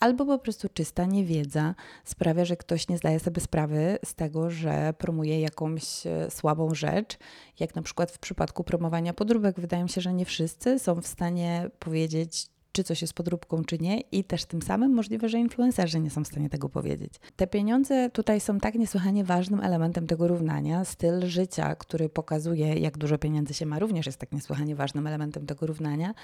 albo 0.00 0.26
po 0.26 0.38
prostu 0.38 0.68
czysta 0.68 1.04
niewiedza 1.04 1.74
sprawia, 2.04 2.44
że 2.44 2.56
ktoś 2.56 2.88
nie 2.88 2.98
zdaje 2.98 3.20
sobie 3.20 3.40
sprawy 3.40 3.98
z 4.04 4.14
tego, 4.14 4.50
że 4.50 4.94
promuje 4.98 5.40
jakąś 5.40 6.06
e, 6.06 6.30
słabą 6.30 6.74
rzecz, 6.74 7.18
jak 7.60 7.74
na 7.74 7.82
przykład 7.82 8.10
w 8.10 8.18
przypadku 8.18 8.64
promowania 8.64 9.12
podróbek. 9.12 9.60
Wydaje 9.60 9.82
mi 9.82 9.88
się, 9.88 10.00
że 10.00 10.12
nie 10.12 10.24
wszyscy 10.24 10.78
są 10.78 11.00
w 11.00 11.06
stanie 11.06 11.70
powiedzieć, 11.78 12.50
czy 12.80 12.84
coś 12.84 13.02
jest 13.02 13.14
podróbką, 13.14 13.64
czy 13.64 13.78
nie, 13.78 14.00
i 14.00 14.24
też 14.24 14.44
tym 14.44 14.62
samym 14.62 14.92
możliwe, 14.92 15.28
że 15.28 15.38
influencerzy 15.38 16.00
nie 16.00 16.10
są 16.10 16.24
w 16.24 16.26
stanie 16.26 16.50
tego 16.50 16.68
powiedzieć. 16.68 17.14
Te 17.36 17.46
pieniądze 17.46 18.10
tutaj 18.10 18.40
są 18.40 18.58
tak 18.58 18.74
niesłychanie 18.74 19.24
ważnym 19.24 19.60
elementem 19.60 20.06
tego 20.06 20.28
równania. 20.28 20.84
Styl 20.84 21.26
życia, 21.26 21.74
który 21.74 22.08
pokazuje, 22.08 22.74
jak 22.74 22.98
dużo 22.98 23.18
pieniędzy 23.18 23.54
się 23.54 23.66
ma, 23.66 23.78
również 23.78 24.06
jest 24.06 24.18
tak 24.18 24.32
niesłychanie 24.32 24.76
ważnym 24.76 25.06
elementem 25.06 25.46
tego 25.46 25.66
równania, 25.66 26.14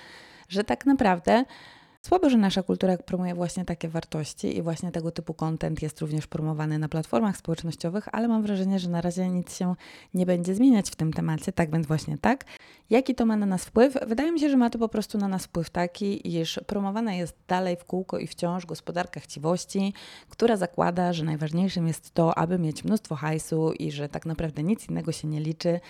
że 0.49 0.65
tak 0.65 0.87
naprawdę 0.87 1.45
Słabo, 2.07 2.31
że 2.31 2.39
nasza 2.39 2.63
kultura 2.63 2.99
promuje 2.99 3.35
właśnie 3.35 3.65
takie 3.65 3.89
wartości 3.89 4.57
i 4.57 4.63
właśnie 4.63 4.93
tego 4.93 5.11
typu 5.11 5.35
content 5.35 5.83
jest 5.83 6.01
również 6.01 6.27
promowany 6.27 6.79
na 6.79 6.89
platformach 6.89 7.37
społecznościowych, 7.37 8.09
ale 8.13 8.29
mam 8.29 8.43
wrażenie, 8.43 8.79
że 8.79 8.89
na 8.89 9.01
razie 9.01 9.29
nic 9.29 9.57
się 9.57 9.75
nie 10.15 10.27
będzie 10.27 10.55
zmieniać 10.55 10.91
w 10.91 10.97
tym 10.97 11.13
temacie, 11.13 11.53
tak 11.53 11.73
więc 11.73 11.87
właśnie 11.87 12.19
tak. 12.19 12.45
Jaki 12.91 13.15
to 13.15 13.27
ma 13.27 13.37
na 13.37 13.47
nas 13.47 13.65
wpływ? 13.65 13.95
Wydaje 14.07 14.33
mi 14.33 14.41
się, 14.41 14.51
że 14.51 14.57
ma 14.57 14.71
to 14.71 14.79
po 14.79 14.89
prostu 14.89 15.19
na 15.19 15.29
nas 15.29 15.45
wpływ 15.45 15.71
taki, 15.71 16.37
iż 16.39 16.61
promowana 16.67 17.15
jest 17.15 17.37
dalej 17.49 17.77
w 17.77 17.85
kółko 17.85 18.19
i 18.19 18.27
wciąż 18.27 18.67
gospodarka 18.67 19.21
chciwości, 19.21 19.95
która 20.29 20.57
zakłada, 20.57 21.13
że 21.13 21.25
najważniejszym 21.25 21.87
jest 21.87 22.15
to, 22.15 22.39
aby 22.39 22.59
mieć 22.59 22.85
mnóstwo 22.85 23.15
hajsu 23.15 23.73
i 23.73 23.93
że 23.93 24.09
tak 24.09 24.27
naprawdę 24.27 24.63
nic 24.63 24.89
innego 24.89 25.13
się 25.13 25.29
nie 25.29 25.41
liczy. 25.41 25.81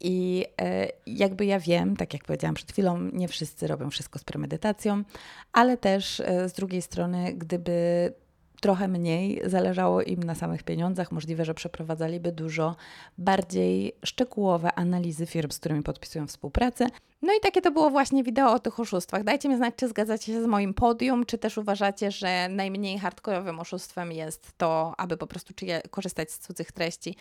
I 0.00 0.46
e, 0.60 0.88
jakby 1.06 1.46
ja 1.46 1.60
wiem, 1.60 1.96
tak 1.96 2.12
jak 2.12 2.24
powiedziałam 2.24 2.54
przed 2.54 2.72
chwilą, 2.72 2.98
nie 3.12 3.28
wszyscy 3.28 3.66
robią 3.66 3.90
wszystko 3.90 4.18
z 4.18 4.24
premedytacją, 4.24 5.04
ale 5.52 5.63
też 5.76 6.20
e, 6.20 6.48
z 6.48 6.52
drugiej 6.52 6.82
strony, 6.82 7.32
gdyby 7.32 8.12
trochę 8.60 8.88
mniej 8.88 9.40
zależało 9.46 10.02
im 10.02 10.22
na 10.22 10.34
samych 10.34 10.62
pieniądzach, 10.62 11.12
możliwe, 11.12 11.44
że 11.44 11.54
przeprowadzaliby 11.54 12.32
dużo 12.32 12.76
bardziej 13.18 13.92
szczegółowe 14.04 14.74
analizy 14.74 15.26
firm, 15.26 15.50
z 15.50 15.58
którymi 15.58 15.82
podpisują 15.82 16.26
współpracę. 16.26 16.86
No 17.22 17.32
i 17.32 17.40
takie 17.40 17.60
to 17.60 17.70
było 17.70 17.90
właśnie 17.90 18.22
wideo 18.22 18.52
o 18.52 18.58
tych 18.58 18.80
oszustwach. 18.80 19.24
Dajcie 19.24 19.48
mi 19.48 19.56
znać, 19.56 19.74
czy 19.76 19.88
zgadzacie 19.88 20.32
się 20.32 20.42
z 20.42 20.46
moim 20.46 20.74
podium, 20.74 21.26
czy 21.26 21.38
też 21.38 21.58
uważacie, 21.58 22.10
że 22.10 22.48
najmniej 22.48 22.98
hardkorowym 22.98 23.60
oszustwem 23.60 24.12
jest 24.12 24.52
to, 24.56 24.94
aby 24.98 25.16
po 25.16 25.26
prostu 25.26 25.54
korzystać 25.90 26.32
z 26.32 26.38
cudzych 26.38 26.72
treści, 26.72 27.16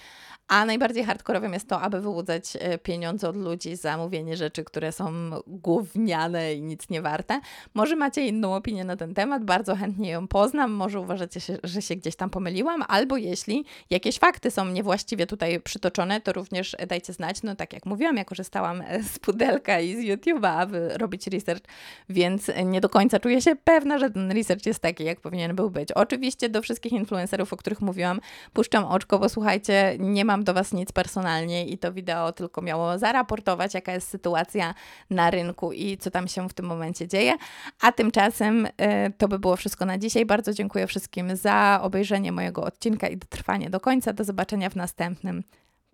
a 0.48 0.66
najbardziej 0.66 1.04
hardkorowym 1.04 1.54
jest 1.54 1.70
to, 1.70 1.82
aby 1.82 2.02
wyłudzać 2.02 2.58
e, 2.60 2.78
pieniądze 2.78 3.30
od 3.30 3.36
ludzi 3.36 3.76
za 3.76 3.98
mówienie 3.98 4.38
rzeczy, 4.38 4.64
które 4.64 4.92
są 4.92 5.14
gówniane 5.48 6.54
i 6.54 6.62
nic 6.62 6.90
nie 6.90 7.02
warte. 7.02 7.42
Może 7.74 7.96
macie 7.96 8.28
inną 8.28 8.56
opinię 8.56 8.84
na 8.84 8.96
ten 8.96 9.14
temat, 9.14 9.44
bardzo 9.44 9.76
chętnie 9.76 10.10
ją 10.10 10.28
poznam, 10.28 10.72
może 10.72 11.00
uważacie, 11.00 11.40
że 11.64 11.82
się 11.82 11.96
gdzieś 11.96 12.16
tam 12.16 12.30
pomyliłam, 12.30 12.84
albo 12.88 13.18
jeśli 13.18 13.66
jakieś 13.90 14.20
fakty 14.20 14.52
są 14.52 14.66
niewłaściwie 14.66 15.28
tutaj 15.28 15.62
przytoczone, 15.62 16.22
to 16.22 16.34
również 16.34 16.76
dajcie 16.88 17.14
znać. 17.14 17.44
No 17.44 17.56
tak 17.56 17.74
jak 17.74 17.86
mówiłam, 17.86 18.18
ja 18.18 18.26
korzystałam 18.26 18.84
z 19.14 19.20
pudelka 19.20 19.80
z 19.84 20.00
YouTube'a, 20.00 20.48
aby 20.48 20.98
robić 20.98 21.28
research, 21.28 21.64
więc 22.10 22.52
nie 22.66 22.82
do 22.82 22.90
końca 22.90 23.20
czuję 23.20 23.42
się 23.42 23.56
pewna, 23.56 24.00
że 24.00 24.10
ten 24.10 24.32
research 24.32 24.66
jest 24.66 24.80
taki, 24.80 25.04
jak 25.04 25.20
powinien 25.20 25.56
był 25.56 25.70
być. 25.70 25.92
Oczywiście 25.92 26.50
do 26.50 26.62
wszystkich 26.62 26.92
influencerów, 26.92 27.54
o 27.54 27.58
których 27.58 27.82
mówiłam, 27.82 28.20
puszczam 28.54 28.86
oczko, 28.86 29.20
bo 29.20 29.30
słuchajcie, 29.30 29.96
nie 30.00 30.26
mam 30.26 30.44
do 30.44 30.54
Was 30.54 30.74
nic 30.74 30.92
personalnie 30.92 31.66
i 31.68 31.78
to 31.78 31.94
wideo 31.94 32.32
tylko 32.32 32.62
miało 32.62 32.98
zaraportować, 32.98 33.74
jaka 33.74 33.92
jest 33.92 34.10
sytuacja 34.10 34.74
na 35.10 35.32
rynku 35.32 35.74
i 35.74 35.98
co 35.98 36.12
tam 36.12 36.28
się 36.28 36.50
w 36.50 36.54
tym 36.54 36.66
momencie 36.66 37.08
dzieje. 37.08 37.34
A 37.82 37.92
tymczasem 37.92 38.66
y, 38.66 38.70
to 39.18 39.28
by 39.28 39.40
było 39.40 39.56
wszystko 39.56 39.86
na 39.86 39.98
dzisiaj. 39.98 40.26
Bardzo 40.26 40.54
dziękuję 40.54 40.88
wszystkim 40.88 41.36
za 41.36 41.80
obejrzenie 41.82 42.32
mojego 42.32 42.64
odcinka 42.64 43.08
i 43.08 43.18
dotrwanie 43.18 43.70
do 43.70 43.80
końca. 43.80 44.14
Do 44.14 44.24
zobaczenia 44.24 44.70
w 44.70 44.76
następnym. 44.76 45.44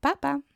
Pa, 0.01 0.15
pa! 0.15 0.49